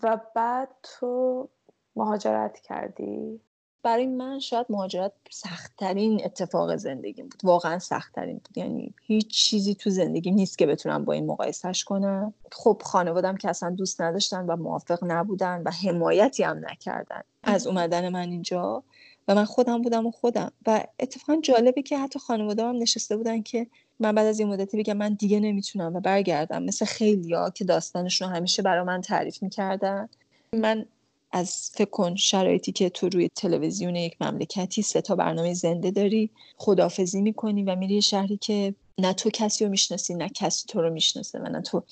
[0.03, 1.49] و بعد تو
[1.97, 3.41] مهاجرت کردی؟
[3.85, 7.41] برای من شاید مهاجرت سختترین اتفاق زندگیم بود.
[7.45, 8.59] واقعا سختترین بود.
[8.59, 12.35] یعنی هیچ چیزی تو زندگی نیست که بتونم با این مقایسهش کنم.
[12.53, 18.09] خب خانوادم که اصلا دوست نداشتن و موافق نبودن و حمایتی هم نکردن از اومدن
[18.09, 18.83] من اینجا
[19.29, 20.53] و من خودم بودم و خودم.
[20.67, 23.67] و اتفاقا جالبه که حتی خانواده هم نشسته بودن که
[24.01, 26.63] من بعد از این مدتی بگم من دیگه نمی‌تونم و برگردم.
[26.63, 30.09] مثل خیلیا که داستانشون همیشه برای من تعریف می‌کردن.
[30.53, 30.87] من
[31.35, 36.31] از فکر کن شرایطی که تو روی تلویزیون یک مملکتی سه تا برنامه زنده داری
[36.57, 40.91] خدافزی می‌کنی و میری شهری که نه تو کسی رو می‌شناسی نه کسی تو رو
[40.91, 41.83] می‌شناسه و نه تو.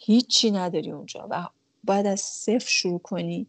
[0.00, 1.46] هیچی نداری اونجا و
[1.84, 3.46] باید از صفر شروع کنی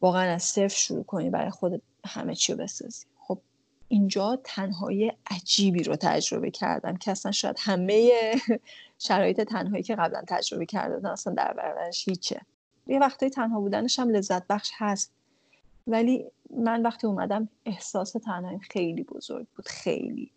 [0.00, 3.06] واقعا از صفر شروع کنی برای خودت همه چی رو بسازی.
[3.18, 3.38] خب
[3.88, 8.12] اینجا تنهایی عجیبی رو تجربه کردم که اصلا شاید همه
[9.08, 12.40] شرایط تنهایی که قبلا تجربه کرده اصلا در برابرش هیچه.
[12.86, 15.12] یه وقتایی تنها بودنش هم لذت بخش هست.
[15.86, 16.24] ولی
[16.56, 20.32] من وقتی اومدم احساس تنهایی خیلی بزرگ بود خیلی.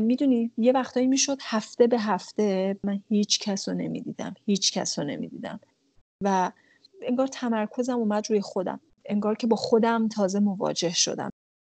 [0.00, 5.04] می‌دونی یه وقتایی می‌شد هفته به هفته من هیچ کس رو نمی‌دیدم هیچ کس رو
[5.04, 5.60] نمی‌دیدم.
[6.24, 6.52] و
[7.02, 8.80] انگار تمرکزم اومد روی خودم.
[9.04, 11.30] انگار که با خودم تازه مواجه شدم.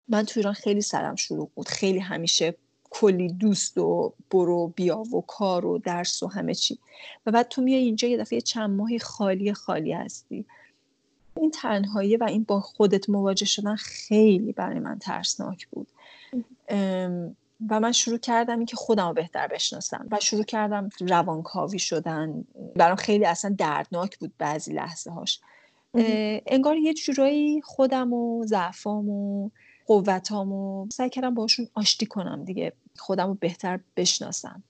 [0.08, 1.68] من تو ایران خیلی سرم شروع بود.
[1.68, 2.54] خیلی همیشه
[3.00, 6.78] کلی دوست و برو بیا و کار و درس و همه چی.
[7.26, 10.44] و بعد تو میای اینجا یه دفعه چند ماهی خالی خالی هستی.
[11.37, 15.88] این تنهایی و این با خودت مواجه شدن خیلی برای من ترسناک بود.
[17.70, 22.44] و من شروع کردم اینکه خودم رو بهتر بشناسم و شروع کردم روانکاوی شدن.
[22.76, 25.40] برام خیلی اصلا دردناک بود بعضی لحظه هاش
[26.46, 29.50] انگار یه جورایی خودم و ضعفام و
[29.87, 34.62] قوتامو سعی کردم باشون آشتی کنم دیگه خودم رو بهتر بشناسم.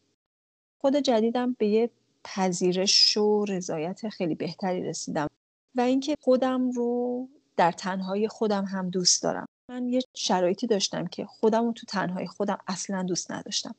[0.81, 1.91] خود جدیدم به یه
[2.25, 5.27] پذیرش و رضایت خیلی بهتری رسیدم
[5.75, 9.47] و اینکه خودم رو در تنهایی خودم هم دوست دارم.
[9.71, 13.75] من یه شرایطی داشتم که خودم رو تو تنهایی خودم اصلا دوست نداشتم.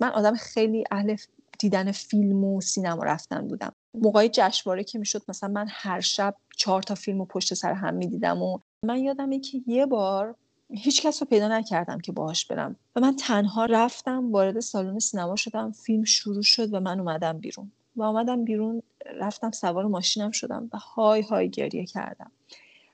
[0.00, 1.16] من آدم خیلی اهل
[1.58, 3.72] دیدن فیلم و سینما رفتن بودم.
[3.94, 7.94] موقعی جشنواره که می‌شد مثلا من هر شب چهار تا فیلم و پشت سر هم
[7.94, 10.36] می‌دیدم و من یادمه که یه بار
[10.72, 12.76] هیچ کس رو پیدا نکردم که باهاش برم.
[12.96, 17.72] و من تنها رفتم وارد سالن سینما شدم فیلم شروع شد و من اومدم بیرون.
[17.96, 22.30] و اومدم بیرون رفتم سوار ماشینم شدم و های های گریه کردم.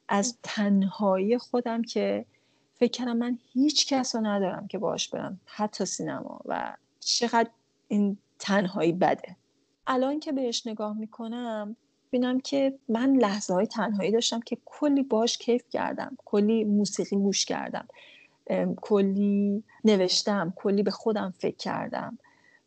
[0.09, 2.25] از تنهایی خودم که
[2.75, 6.41] فکر کردم من هیچ کس رو ندارم که باهاش برم حتی سینما.
[6.45, 7.51] و چقدر
[7.89, 9.37] این تنهایی بده.
[9.87, 11.77] الان که بهش نگاه می‌کنم
[12.11, 17.45] بینم که من لحظه های تنهایی داشتم که کلی باش کیف کردم کلی موسیقی گوش
[17.45, 17.89] کردم
[18.81, 22.19] کلی نوشتم کلی به خودم فکر کردم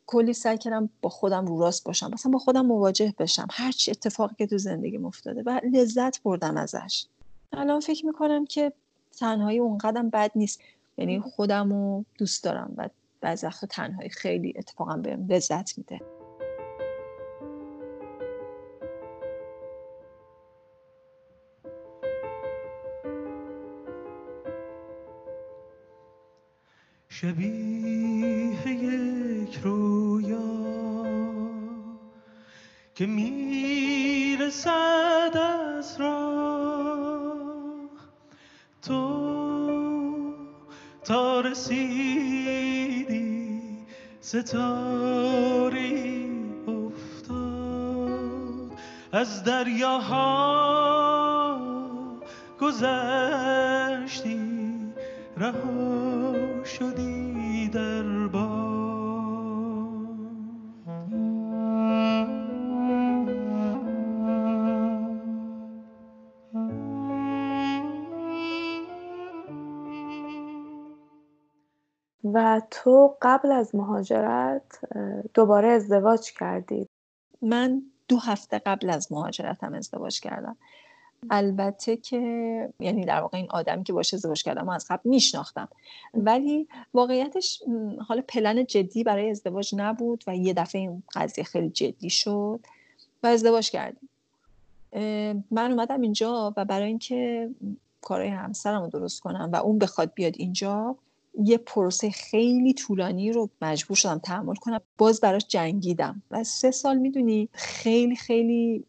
[0.05, 3.91] کلی سعی کردم با خودم رو راست باشم مثلا با خودم مواجه بشم هر چی
[3.91, 7.05] اتفاقی که تو زندگی افتاده و لذت بردم ازش.
[7.53, 8.73] الان فکر می‌کنم که
[9.17, 10.61] تنهایی اونقدرم بد نیست
[10.97, 12.89] یعنی خودم رو دوست دارم و
[13.21, 16.18] بعضی تنهایی خیلی اتفاقا بهم لذت میده.
[34.49, 37.89] می‌رسد از راه
[38.81, 40.33] تو
[41.03, 43.11] تا رسیدی
[44.21, 45.11] ستاری
[46.67, 47.29] افتاد.
[49.11, 50.29] از دریاها
[52.61, 54.39] گذشتی
[55.37, 58.27] رها شدی در
[72.71, 74.79] تو قبل از مهاجرت
[75.33, 76.87] دوباره ازدواج کردی
[77.41, 80.57] من دو هفته قبل از مهاجرتم ازدواج کردم.
[81.29, 82.19] البته که
[82.79, 85.67] یعنی در واقع این آدمی که باشه ازدواج کردم از قبل میشناختم.
[86.13, 87.63] ولی واقعیتش
[88.07, 92.59] حالا پلن جدی برای ازدواج نبود و یه دفعه این قضیه خیلی جدی شد
[93.23, 94.09] و ازدواج کردیم.
[95.51, 97.49] من اومدم اینجا و برای اینکه
[98.01, 100.95] کارهای همسرم رو درست کنم و اون بخواد بیاد اینجا
[101.43, 104.79] یه پروسه خیلی طولانی رو مجبور شدم تحمل کنم.
[104.97, 106.23] باز براش جنگیدم.
[106.31, 108.85] و سه سال می‌دونی خیلی خیلی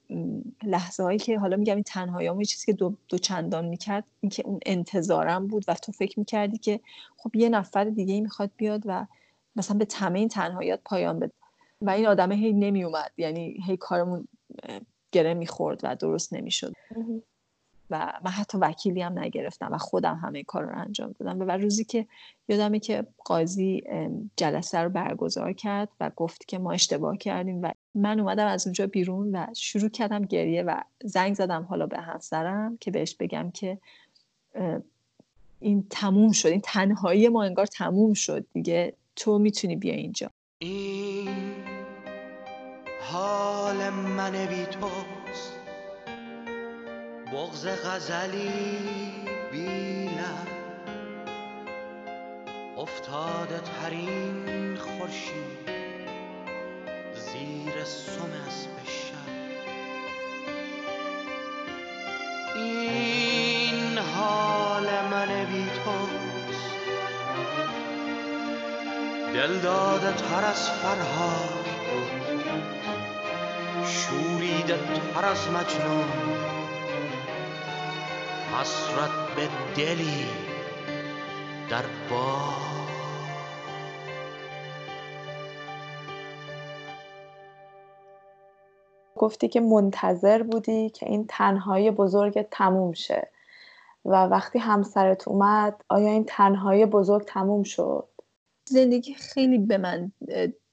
[0.63, 4.47] لحظه هایی که حالا میگم این تنهایی یه چیزی که دو, دو چندان می‌کرد اینکه
[4.47, 6.81] اون انتظارم بود و تو فکر می‌کردی که
[7.17, 9.07] خب یه نفر دیگه می‌خواد بیاد و
[9.57, 11.33] مثلا به تمه این تنهاییات پایان بده.
[11.83, 14.29] و این آدمه هی نمیومد یعنی هی کارمون
[15.13, 16.73] گره می‌خورد و درست نمی‌شد.
[17.91, 21.41] و من حتی وکیلی هم نگرفتم و خودم همه کار رو انجام دادم.
[21.41, 22.07] و روزی که
[22.49, 23.83] یادمه که قاضی
[24.37, 28.87] جلسه رو برگزار کرد و گفت که ما اشتباه کردیم و من اومدم از اونجا
[28.87, 33.79] بیرون و شروع کردم گریه و زنگ زدم حالا به همسرم که بهش بگم که
[35.61, 38.95] این تموم شد این تنهایی ما انگار تموم شد دیگه.
[39.17, 40.31] تو می‌تونی بیا اینجا.
[40.59, 41.29] این
[43.01, 45.60] حال من بی توست.
[47.33, 48.53] بغز غزلی
[49.53, 50.47] بیلم
[52.79, 55.71] افتاده ترین خورشید
[57.15, 59.31] زیر سم از شب.
[62.57, 66.71] این حال من بی توست.
[69.35, 71.67] دل داده تر از فرهاد.
[73.87, 74.79] شوریده
[75.15, 76.50] تر از مجنون.
[78.53, 80.27] حسرت به دلی
[81.71, 82.39] در با
[89.17, 93.31] گفتی که منتظر بودی که این تنهایی بزرگ تموم شه.
[94.05, 98.09] و وقتی همسرت اومد آیا این تنهایی بزرگ تموم شد؟
[98.65, 100.13] زندگی خیلی به من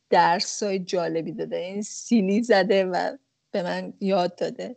[0.10, 1.58] درسای جالبی داده.
[1.58, 3.18] این سیلی زده و
[3.52, 4.76] به من یاد داده.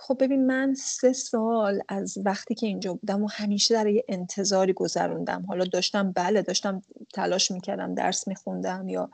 [0.00, 4.72] خب ببین من سه سال از وقتی که اینجا بودم و همیشه در یه انتظاری
[4.72, 5.44] گذروندم.
[5.48, 6.82] حالا داشتم بله داشتم
[7.14, 9.10] تلاش می‌کردم درس میخوندم یا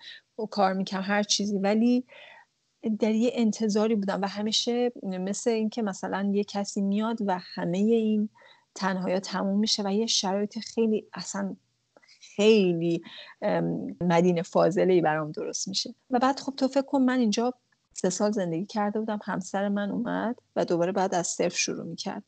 [0.51, 1.59] کار می‌کردم هر چیزی.
[1.59, 2.05] ولی
[2.99, 8.29] در یه انتظاری بودم و همیشه مثل اینکه مثلا یه کسی میاد و همه این
[8.75, 11.57] تنهایی تموم میشه و یه شرایط خیلی اصلا
[12.37, 13.03] خیلی
[14.01, 15.95] مدینه فاضله ای برام درست میشه.
[16.11, 17.55] و بعد خب تو فکر کن من اینجا
[17.95, 22.23] سه سال زندگی کرده بودم همسر من اومد و دوباره بعد از صفر شروع می‌کرد.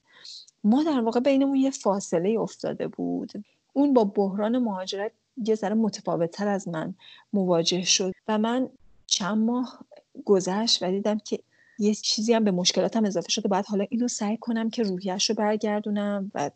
[0.64, 3.32] ما در واقع بینمون یه فاصله افتاده بود.
[3.72, 6.94] اون با بحران مهاجرت یه ذره متفاوتتر از من
[7.32, 8.68] مواجه شد و من
[9.06, 9.78] چند ماه
[10.24, 11.38] گذشت و دیدم که
[11.78, 13.48] یه چیزی هم به مشکلاتم اضافه شده.
[13.48, 16.50] بعد حالا اینو سعی کنم که روحیش رو برگردونم و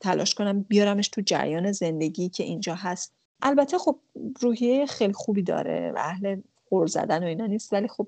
[0.00, 3.12] تلاش کنم بیارمش تو جریان زندگی که اینجا هست.
[3.42, 3.98] البته خب
[4.40, 6.40] روحیه خیلی خوبی داره و اهل
[6.70, 8.06] غور زدن و اینا نیست ولی خب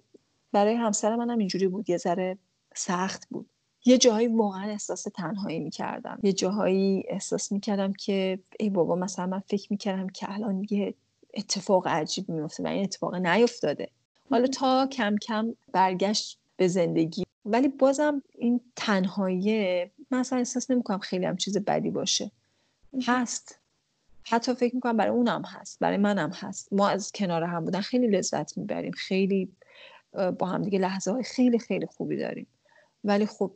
[0.52, 2.38] برای همسر منم اینجوری بود یه ذره
[2.74, 3.50] سخت بود.
[3.84, 6.18] یه جاهایی واقعا احساس تنهایی می‌کردم.
[6.22, 10.94] یه جاهایی احساس می‌کردم که ای بابا مثلا من فکر می‌کردم که الان یه
[11.34, 13.90] اتفاق عجیب میفته و این اتفاق نیفتاده.
[14.30, 17.24] حالا تا کم کم برگشت به زندگی.
[17.44, 22.30] ولی بازم این تنهایی من اصلا احساس نمی‌کنم خیلی هم چیز بدی باشه.
[23.06, 23.58] هست.
[24.22, 26.72] حتی فکر می‌کنم برای اونم هست برای منم هست.
[26.72, 28.92] ما از کنار هم بودن خیلی لذت می‌بریم.
[28.92, 29.52] خیلی
[30.12, 32.46] با هم دیگه لحظه های خیلی خیلی خوبی داریم.
[33.04, 33.54] ولی خب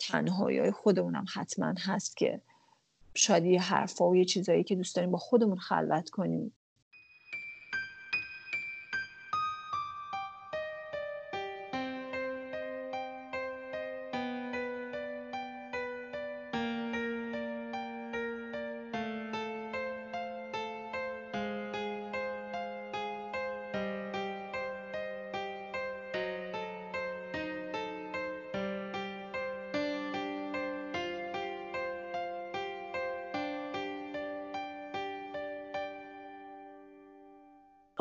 [0.00, 2.40] تنهایی های خودمونم حتما هست که
[3.14, 6.52] شاید یه حرفا و یه چیزایی که دوست داریم با خودمون خلوت کنیم.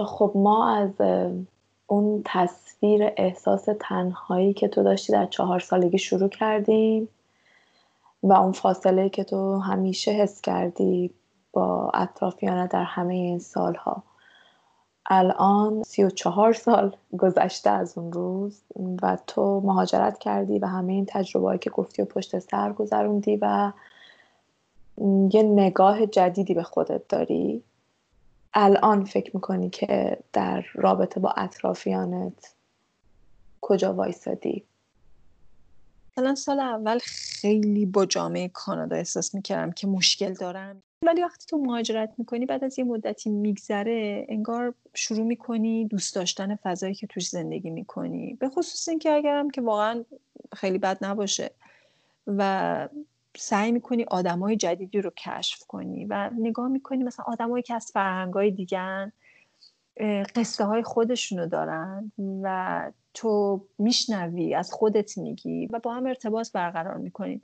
[0.06, 1.02] خب ما از
[1.88, 7.10] اون تصویر احساس تنهایی که تو داشتی در چهار سالگی شروع کردیم
[8.24, 11.12] و اون فاصله که تو همیشه حس کردی
[11.54, 14.04] با اطرافیانه در همه این سالها.
[15.10, 18.62] الان سی و چهار سال گذشته از اون روز
[19.02, 23.72] و تو مهاجرت کردی و همه این تجربه که گفتی و پشت سر گذروندی و
[25.32, 27.64] یه نگاه جدیدی به خودت داری.
[28.60, 32.56] الان فکر می‌کنی که در رابطه با اطرافیانت
[33.62, 34.64] کجا وایسادی؟
[36.12, 40.84] مثلا سال اول خیلی با جامعه کانادا احساس می‌کردم که مشکل دارم.
[41.06, 46.56] ولی وقتی تو مهاجرت می‌کنی بعد از یه مدتی میگذره انگار شروع می‌کنی دوست داشتن
[46.56, 48.34] فضایی که توش زندگی می‌کنی.
[48.34, 50.04] به خصوص اینکه اگرم که واقعا
[50.56, 51.52] خیلی بد نباشه.
[52.28, 52.90] و
[53.38, 58.52] سعی می‌کنی آدمای جدیدی رو کشف کنی و نگاه می‌کنی مثلا آدمایی که از فرهنگای
[58.52, 59.12] دیگن
[60.36, 62.12] قصه های خودشونو دارن
[62.44, 67.42] و تو میشنوی از خودت میگی و با هم ارتباط برقرار می‌کنین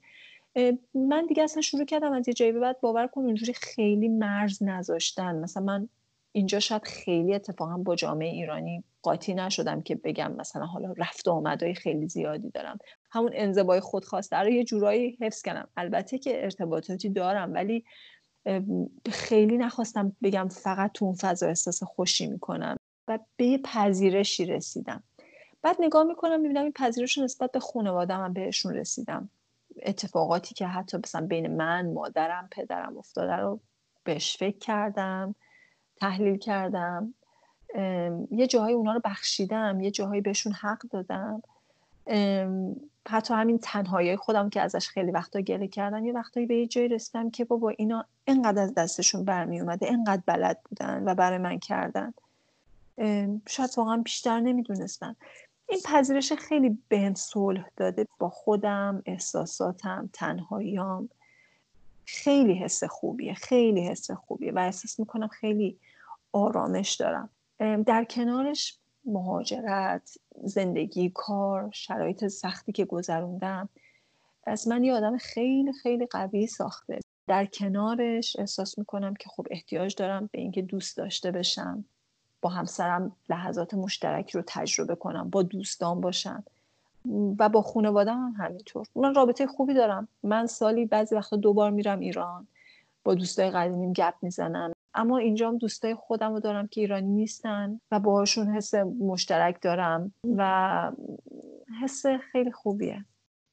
[0.93, 4.63] من دیگه اصلا شروع کردم از یه جایی به بعد باور کن اونجوری خیلی مرز
[4.63, 5.35] نذاشتن.
[5.35, 5.89] مثلا من
[6.31, 11.31] اینجا شاید خیلی اتفاقا با جامعه ایرانی قاطی نشدم که بگم مثلا حالا رفت و
[11.31, 12.77] آمدهای خیلی زیادی دارم.
[13.13, 15.67] همون انزبای خودخواسته رو یه جورایی حفظ کردم.
[15.77, 17.85] البته که ارتباطاتی دارم ولی
[19.11, 22.77] خیلی نخواستم بگم فقط تو اون فضا احساس خوشی می‌کنم.
[23.07, 25.03] و به یه پذیرشی رسیدم.
[25.61, 29.29] بعد نگاه می‌کنم می‌بینم این پذیرش نسبت به خانواده هم بهشون رسیدم.
[29.83, 33.59] اتفاقاتی که حتی مثلا بین من مادرم پدرم افتاده رو
[34.03, 35.35] بهش فکر کردم
[35.95, 37.13] تحلیل کردم.
[38.31, 41.41] یه جاهای اونا رو بخشیدم یه جاهایی بهشون حق دادم.
[43.07, 46.87] حتی همین تنهایی خودم که ازش خیلی وقتا گله کردم یه وقتایی به یه جایی
[46.87, 51.59] رسیدم که بابا اینا انقدر از دستشون برمی اومده انقدر بلد بودن و برای من
[51.59, 52.13] کردن.
[53.47, 55.15] شاید واقعا بیشتر نمی‌دونستن
[55.69, 61.09] این پذیرش خیلی بهم صلح داده با خودم احساساتم تنهاییام.
[62.05, 65.77] خیلی حس خوبیه خیلی حس خوبیه و احساس می‌کنم خیلی
[66.31, 67.29] آرامش دارم.
[67.85, 73.69] در کنارش مهاجرت زندگی کار شرایط سختی که گذروندم.
[74.47, 76.99] از من یه آدم خیلی خیلی قوی ساخته.
[77.27, 81.85] در کنارش احساس می‌کنم که خب احتیاج دارم به اینکه دوست داشته بشم
[82.41, 86.43] با همسرم لحظات مشترکی رو تجربه کنم با دوستان باشم.
[87.39, 88.87] و با خانوادم هم همینطور.
[88.95, 90.07] من رابطه خوبی دارم.
[90.23, 92.47] من سالی بعضی وقتا دوبار میرم ایران.
[93.03, 94.73] با دوستای قدیمیم گپ می‌زنم.
[94.95, 100.91] اما اینجام دوستای خودم رو دارم که ایرانی نیستن و باهاشون حس مشترک دارم و
[101.81, 103.05] حس خیلی خوبیه.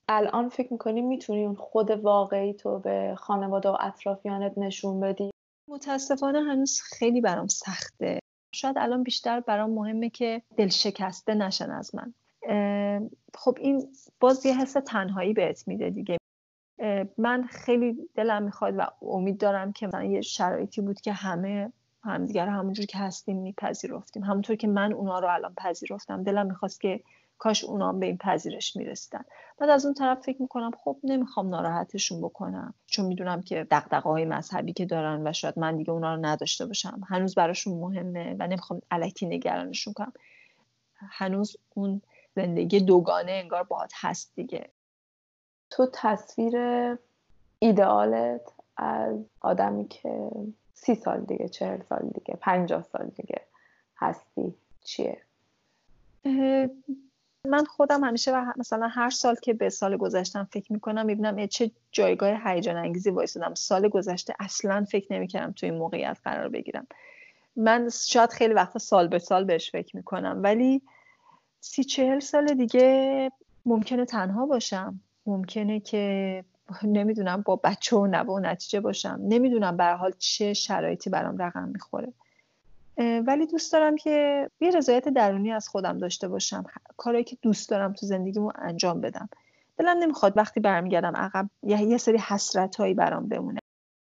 [0.09, 5.31] الان فکر می‌کنی می‌تونی اون خود واقعی تو به خانواده و اطرافیانت نشون بدی؟
[5.69, 8.19] متاسفانه هنوز خیلی برام سخته.
[8.55, 12.15] شاید الان بیشتر برام مهمه که دل شکسته نشن از من.
[13.35, 13.89] خب این
[14.21, 16.20] باز یه حس تنهایی بهت میده دیگه.
[17.19, 21.73] من خیلی دلم می‌خواد و امید دارم که مثلا یه شرایطی بود که همه
[22.05, 24.25] همدیگر همونجور که هستیم میپذیرفتیم.
[24.25, 26.23] همونطور که من اونا رو الان پذیرفتم.
[26.23, 27.01] دلم می‌خواست که
[27.39, 29.25] کاش اونا به این پذیرش می‌رسیدن.
[29.59, 32.75] بعد از اون طرف فکر می‌کنم خب نمی‌خوام ناراحتشون بکنم.
[32.87, 36.67] چون می‌دونم که دقدقه های مذهبی که دارن و شاید من دیگه اونا رو نداشته
[36.67, 37.01] باشم.
[37.09, 40.13] هنوز براشون مهمه و نمی‌خوام علکی نگرانشون کنم.
[40.95, 42.03] هنوز اون
[42.37, 44.71] زندگی دوگانه انگار باهات هست دیگه.
[45.71, 46.57] تو تصویر
[47.59, 50.31] ایدئالت از آدمی که
[50.75, 53.41] سی سال دیگه چهل سال دیگه پنجاه سال دیگه
[53.97, 54.55] هستی
[54.85, 55.21] چیه؟
[57.45, 61.71] من خودم همیشه و مثلا هر سال که به سال گذشتم فکر می‌کنم می‌بینم چه
[61.93, 66.87] جایگاه هیجان انگیزی وایسادم سال گذشته اصلا فکر نمی‌کردم تو این موقعیت قرار بگیرم.
[67.57, 70.41] من شاید خیلی وقتا سال به سال بهش فکر می‌کنم.
[70.43, 70.83] ولی
[71.61, 73.33] سی چهل سال دیگه
[73.67, 75.01] ممکنه تنها باشم.
[75.31, 76.45] ممکنه که
[76.83, 79.21] نمی‌دونم با بچه و نوه و نتیجه باشم.
[79.23, 82.13] نمی‌دونم به حال چه شرایطی برام رقم می‌خوره.
[83.27, 86.65] ولی دوست دارم که یه رضایت درونی از خودم داشته باشم.
[86.97, 89.29] کارهایی که دوست دارم تو زندگیمو انجام بدم.
[89.79, 93.61] دلم نمی‌خواد وقتی برمیگردم عقب یه سری حسرت هایی برام بمونه.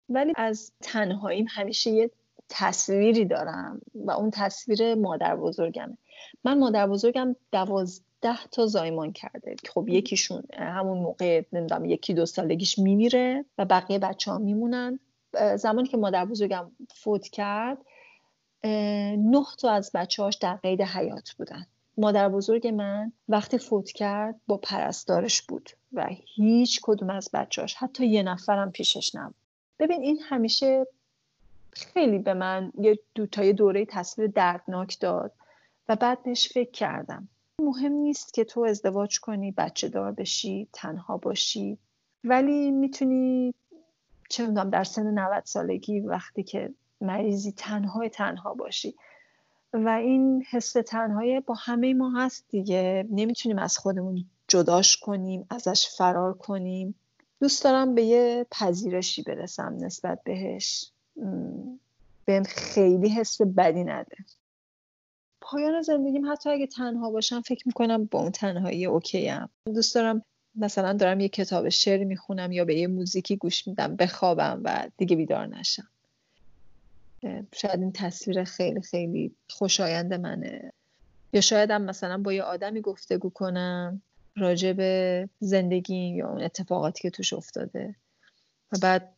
[0.10, 2.12] ولی از تنهاییم همیشه یه
[2.50, 5.98] تصویری دارم و اون تصویر مادر بزرگمه.
[6.44, 8.06] من مادر بزرگم دوازده
[8.52, 9.56] تا زایمان کرده.
[9.74, 15.00] خب یکیشون همون موقع نمی‌دونم یکی دو سالگیش میمیره و بقیه بچه ها میمونن
[15.56, 17.78] زمانی که مادر بزرگم فوت کرد
[19.18, 21.66] نه تا از بچه هاش در قید حیات بودن.
[21.98, 28.06] مادر بزرگ من وقتی فوت کرد با پرستارش بود و هیچ کدوم از بچهاش حتی
[28.06, 29.36] یه نفرم پیشش نبود.
[29.80, 30.88] ببین این همیشه
[31.72, 35.32] خیلی به من یه دوتای دوره تصویر دردناک داد
[35.90, 37.28] و بعد بهش فکر کردم.
[37.62, 41.78] مهم نیست که تو ازدواج کنی بچه دار بشی تنها باشی.
[42.24, 43.54] ولی می‌تونی
[44.30, 48.96] چه می‌دونم در سن 90 سالگی وقتی که مریضی تنها تنها باشی.
[49.74, 53.08] و این حس تنهایی با همه ما هست دیگه.
[53.10, 56.96] نمی‌تونیم از خودمون جداش کنیم ازش فرار کنیم.
[57.42, 60.92] دوست دارم به یه پذیرشی برسم نسبت بهش.
[62.26, 64.18] بهم خیلی حس بدی نده.
[65.52, 69.50] پایان زندگیم حتی اگه تنها باشم فکر می‌کنم با اون تنهایی اوکی هم.
[69.66, 70.26] دوست دارم
[70.56, 75.16] مثلا دارم یه کتاب شعر می‌خونم یا به یه موزیکی گوش میدم بخوابم و دیگه
[75.16, 75.88] بیدار نشم.
[77.56, 80.74] شاید این تصویر خیلی خیلی خوشایند منه.
[81.34, 84.02] یا شاید هم مثلا با یه آدمی گفتگو کنم
[84.36, 87.96] راجع به زندگی یا اون اتفاقاتی که توش افتاده.
[88.72, 89.14] و بعد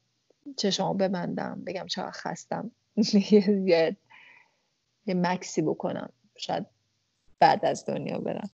[0.58, 2.72] چشمو ببندم بگم چقدر خستم.
[5.06, 6.10] یه مکسی بکنم.
[6.44, 6.68] شاید
[7.40, 8.50] بعد از دنیا برم.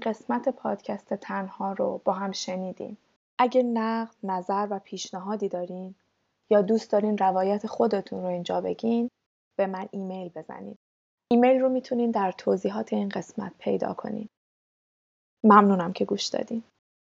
[0.00, 2.98] چهارمین قسمت پادکست تنها رو با هم شنیدیم.
[3.38, 5.94] اگه نقد، نظر و پیشنهادی دارین
[6.50, 9.10] یا دوست دارین روایت خودتون رو اینجا بگین
[9.58, 10.78] به من ایمیل بزنید.
[11.30, 14.28] ایمیل رو می‌تونین در توضیحات این قسمت پیدا کنین.
[15.44, 16.62] ممنونم که گوش دادین.